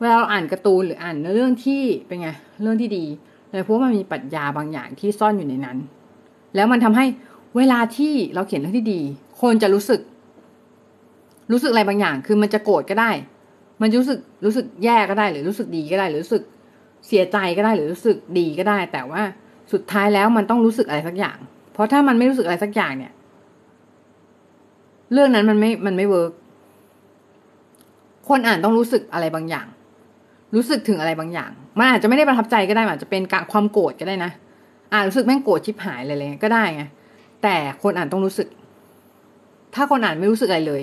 [0.00, 2.28] เวลาเราอ่านการ์ตูนหรืออ่านเรื่องที่เป็นไง
[2.62, 3.04] เรื่องที่ดี
[3.50, 5.78] เลยเพราะมันมีปรัชญาบางอย่างที่ซ่อนอยู่ในนั้น
[6.54, 7.04] แล้วมันทำให้
[7.56, 9.00] เวลาที่เราเขียนเรื่องที่ดี
[9.40, 10.00] คนจะรู้สึก
[11.52, 13.10] รู้สึกอะไรบางอย่าง คือมันจะโกรธก็ได้
[13.80, 16.42] มันรู้สึกรู้สึกแย่ก็ได้ หรือรู้สึกดีก็ได้ หรือรู้สึก
[17.06, 19.22] เสียใจก็ได้ หรือรู้สึกดีก็ได้ แต่ว่า
[19.72, 21.38] สุดท้ายแล้วมันต้องรู้สึกอะไรสักอย่าง
[21.72, 23.12] เพราะถ้ามันไม่รู้สึกอะไรสักอย่างเนี่ย
[25.12, 26.32] เรื่องนั้นมันไม่ มันไม่เวิร์ก
[28.28, 29.66] คนอ่านต้องรู้สึกอะไรบางอย่าง
[30.54, 34.30] รู้สึกถึงอะไรบางอย่าง มันอาจจะไม่ได้ประทับใจก็ได้อาจจะเป็นการความโกรธก็ได้นะ
[34.92, 36.82] อ่านรู้สึกแม่งโกรธชิบหายอะไรเลยก็ได้ไง
[37.42, 38.48] แต่คนอ่านต้องรู้สึก
[39.74, 40.82] ถ้าคนอ่านไม่รู้สึกอะไรเลย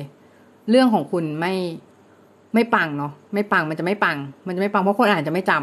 [0.69, 1.53] เรื่องของคุณไม่
[2.53, 4.17] ไม่ปังเนาะไม่ปังมันจะไม่ปัง
[4.47, 5.53] มันจะไม่ปังเพราะคนอ่านจะไม่จ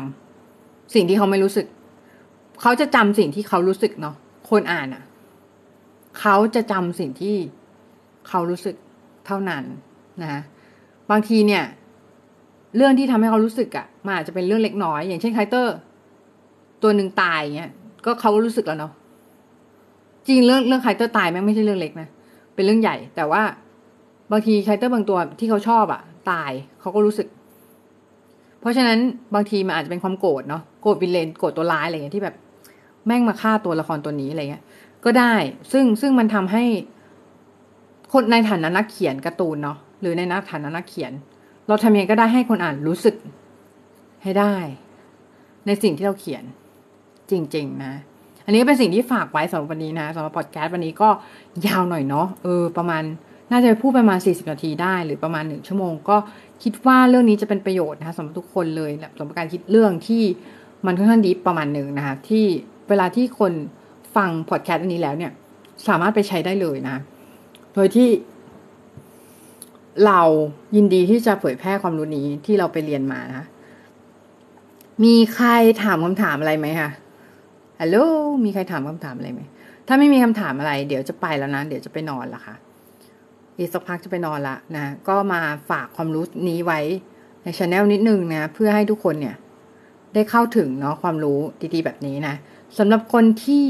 [0.43, 1.67] ำสิ่งที่เขาไม่รู้สึก
[2.61, 4.15] เขาจะจำสิ่งที่เขารู้สึกเนาะ
[4.51, 5.03] คนอ่านอะ่ะ
[6.21, 7.37] เขาจะจำสิ่งที่
[8.29, 8.77] เขารู้สึก
[9.27, 9.65] เท่านั้น
[10.23, 10.41] นะ
[11.11, 11.65] บางทีเนี่ย
[12.77, 15.75] เรื่องที่ทำให้เขารู้สึกอะ่ะมันอาจจะเป็นเรื่องเล็กน้อย อย่างเช่นไคเตอร์
[16.83, 17.71] ตัวหนึ่งตายเงี้ย
[18.07, 18.93] ก็เขารู้สึกแล้วเนาะ
[20.27, 22.09] จริงเรื่องเรื่อง character ตายแม่งไม่ใช่เรื่องเล็กนะ
[22.55, 23.43] เป็นเรื่องใหญ่ แต่ว่า
[24.33, 26.51] บางที character บางตัวที่เขาชอบอะ่ะตาย
[26.81, 27.29] เขาก็รู้สึก
[28.61, 28.99] เพราะฉะนั้น
[29.35, 32.37] บางทีมันอาจจะเป็นความโกรธเนาะโกรธ villain โกรธตัวร้ายอะไรเงี้ยที่แบบ
[33.07, 34.63] แม่งมาฆ่าตัวละครตัวนี้อะไรเงี้ย
[35.05, 35.35] ก็ได้
[35.73, 36.65] ซึ่งซึ่งมันทำให้
[38.13, 41.13] คนในฐานะนักเขียนการ์ตูนเนาะหรือในฐานะนักเขียน
[41.73, 43.15] เราทำยังไงก็ได้ให้คนอ่านรู้สึก
[44.23, 44.55] ให้ได้
[45.67, 46.45] ในสิ่งที่เราเขียน
[47.31, 47.95] จริง ๆ นะ
[48.45, 51.09] อันนี้เป็นสิ่งที่ฝากไว้สำหรับวันนี้นะสำหรับพอดแคสต์วันนี้ก็
[51.67, 53.03] ยาวหน่อยเนาะเออประมาณ
[53.51, 56.17] น่าจะพูดประมาณ 40 นาทีได้ หรือประมาณหนึ่งชั่วโมง ก็
[56.63, 60.23] คิดว่าเรื่องนี้จะเป็นประโยชน์นะคะสำหรับทุกคนเลยสำหรับการคิดเรื่องที่
[60.87, 62.45] มันค่อนข้างดีประมาณหนึ่งนะคะที่
[62.89, 63.53] เวลาที่คน
[64.17, 65.33] ฟังพอดแคสต์อันนี้แล้วเนี่ย
[65.89, 66.97] สามารถไปใช้ได้เลยนะ
[67.75, 68.09] โดยที่
[70.07, 70.21] เรา
[70.77, 73.47] ยินดีที่จะเผยแพร่ความรู้นี้ที่เราไปเรียนมานะ
[75.05, 75.49] มีใคร
[75.83, 76.91] ถามคำถามอะไรไหมคะ
[77.81, 77.97] ฮัลโหล
[78.45, 79.41] มีใครถามคำถามอะไรไหม
[79.87, 82.55] ถ้าไม่มีคำถามอะไร เดี๋ยวจะไปแล้วนะ เดี๋ยวจะไปนอนละค่ะ
[83.59, 85.41] อีกสักพักจะไปนอนละนะ ก็มา
[85.71, 86.81] ฝากความรู้นี้ไว้
[87.43, 89.37] ในช anel นิดนึงนะ เพื่อให้ทุกคนเนี่ย
[90.15, 91.39] ได้เข้าถึงเนาะความรู้
[91.75, 92.35] ดีๆแบบนี้นะ
[92.79, 93.67] สำหรับคนที่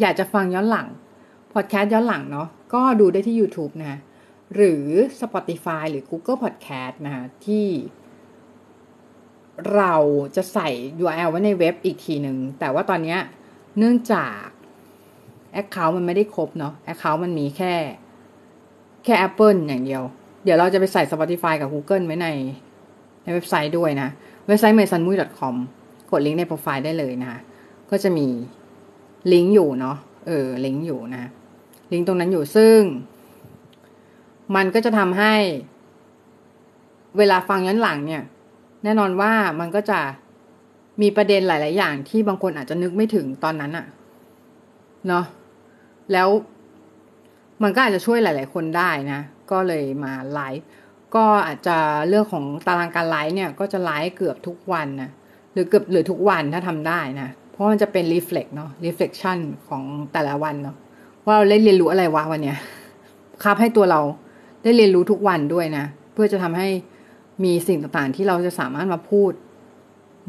[0.00, 0.88] อยากจะฟังย้อนหลัง
[1.52, 3.98] พอดแคสต์ย้อนหลังเนาะ ก็ดูได้ที่ YouTube นะ
[4.54, 4.86] หรือ
[5.20, 7.66] Spotify หรือ Google Podcast นะคะที่
[9.76, 9.94] เรา
[10.36, 10.68] จะใส่
[11.02, 13.16] URL ไว้ในเว็บอีกทีหนึ่ง แต่ว่าตอนนี้
[13.78, 14.44] เนื่องจาก
[15.60, 17.74] Account มันไม่ได้ครบเนาะ Account มันมีแค่
[19.04, 20.02] แค่ Apple อย่างเดียว
[20.44, 22.28] เดี๋ยวเราจะไปใส่ Spotify กับ Google ไว้ใน
[23.22, 24.08] ในเว็บไซต์ด้วยนะ
[24.46, 25.54] เว็บไซต์ m a y s a n m u i com
[26.10, 27.40] กดลิงก์ในโปรไฟล์ได้เลยนะคะ
[27.90, 28.26] ก็จะมี
[29.32, 29.96] ลิงก์อยู่เนาะ
[30.26, 31.30] เออ ลิงก์อยู่นะ
[31.92, 32.78] ลิงก์ตรงนั้นอยู่ซึ่ง
[34.56, 35.34] มันก็จะทำให้
[37.18, 38.22] เวลาฟังย้อนหลังเนี่ย
[38.84, 40.00] แน่นอนว่ามันก็จะ
[41.02, 43.86] มีประเด็นหลาย ๆ อย่างที่บางคนอาจจะนึกไม่ถึงตอนนั้นอะ
[45.08, 45.24] เนาะ
[46.12, 46.28] แล้ว
[47.62, 49.20] มันก็อาจจะช่วยหลาย ๆ คนได้นะ
[49.50, 50.66] ก็เลยมาไลฟ์
[51.14, 51.76] ก็อาจจะ
[52.08, 55.10] เรื่องของตารางการไลฟ์เนี่ย ก็จะไลฟ์เกือบทุกวันนะ
[55.52, 59.38] หรือเกือบหรือทุกวันถ้าทำได้นะ เพราะมันจะเป็น reflect เนาะ reflection
[59.68, 59.82] ของ
[60.12, 60.76] แต่ละวันเนาะ
[61.26, 62.58] ว่าเราได้เรียนรู้อะไรวะวันเนี้ย
[63.44, 64.00] ครับให้ตัวเรา
[64.62, 66.68] ได้เรียนรู้ทุกวันด้วยนะ เพื่อจะทำให้
[67.44, 69.32] มีสิ่งต่างๆที่เราจะสามารถมาพูด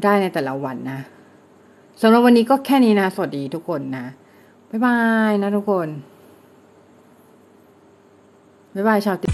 [0.02, 1.00] ได้ในแต่ละวันนะ
[2.02, 4.06] สำหรับวันนี้ก็แค่นี้นะ สวัสดีทุกคนนะ
[4.70, 5.88] บ๊ายบายนะทุกคน
[8.74, 9.31] บ๊ายบายชาวติ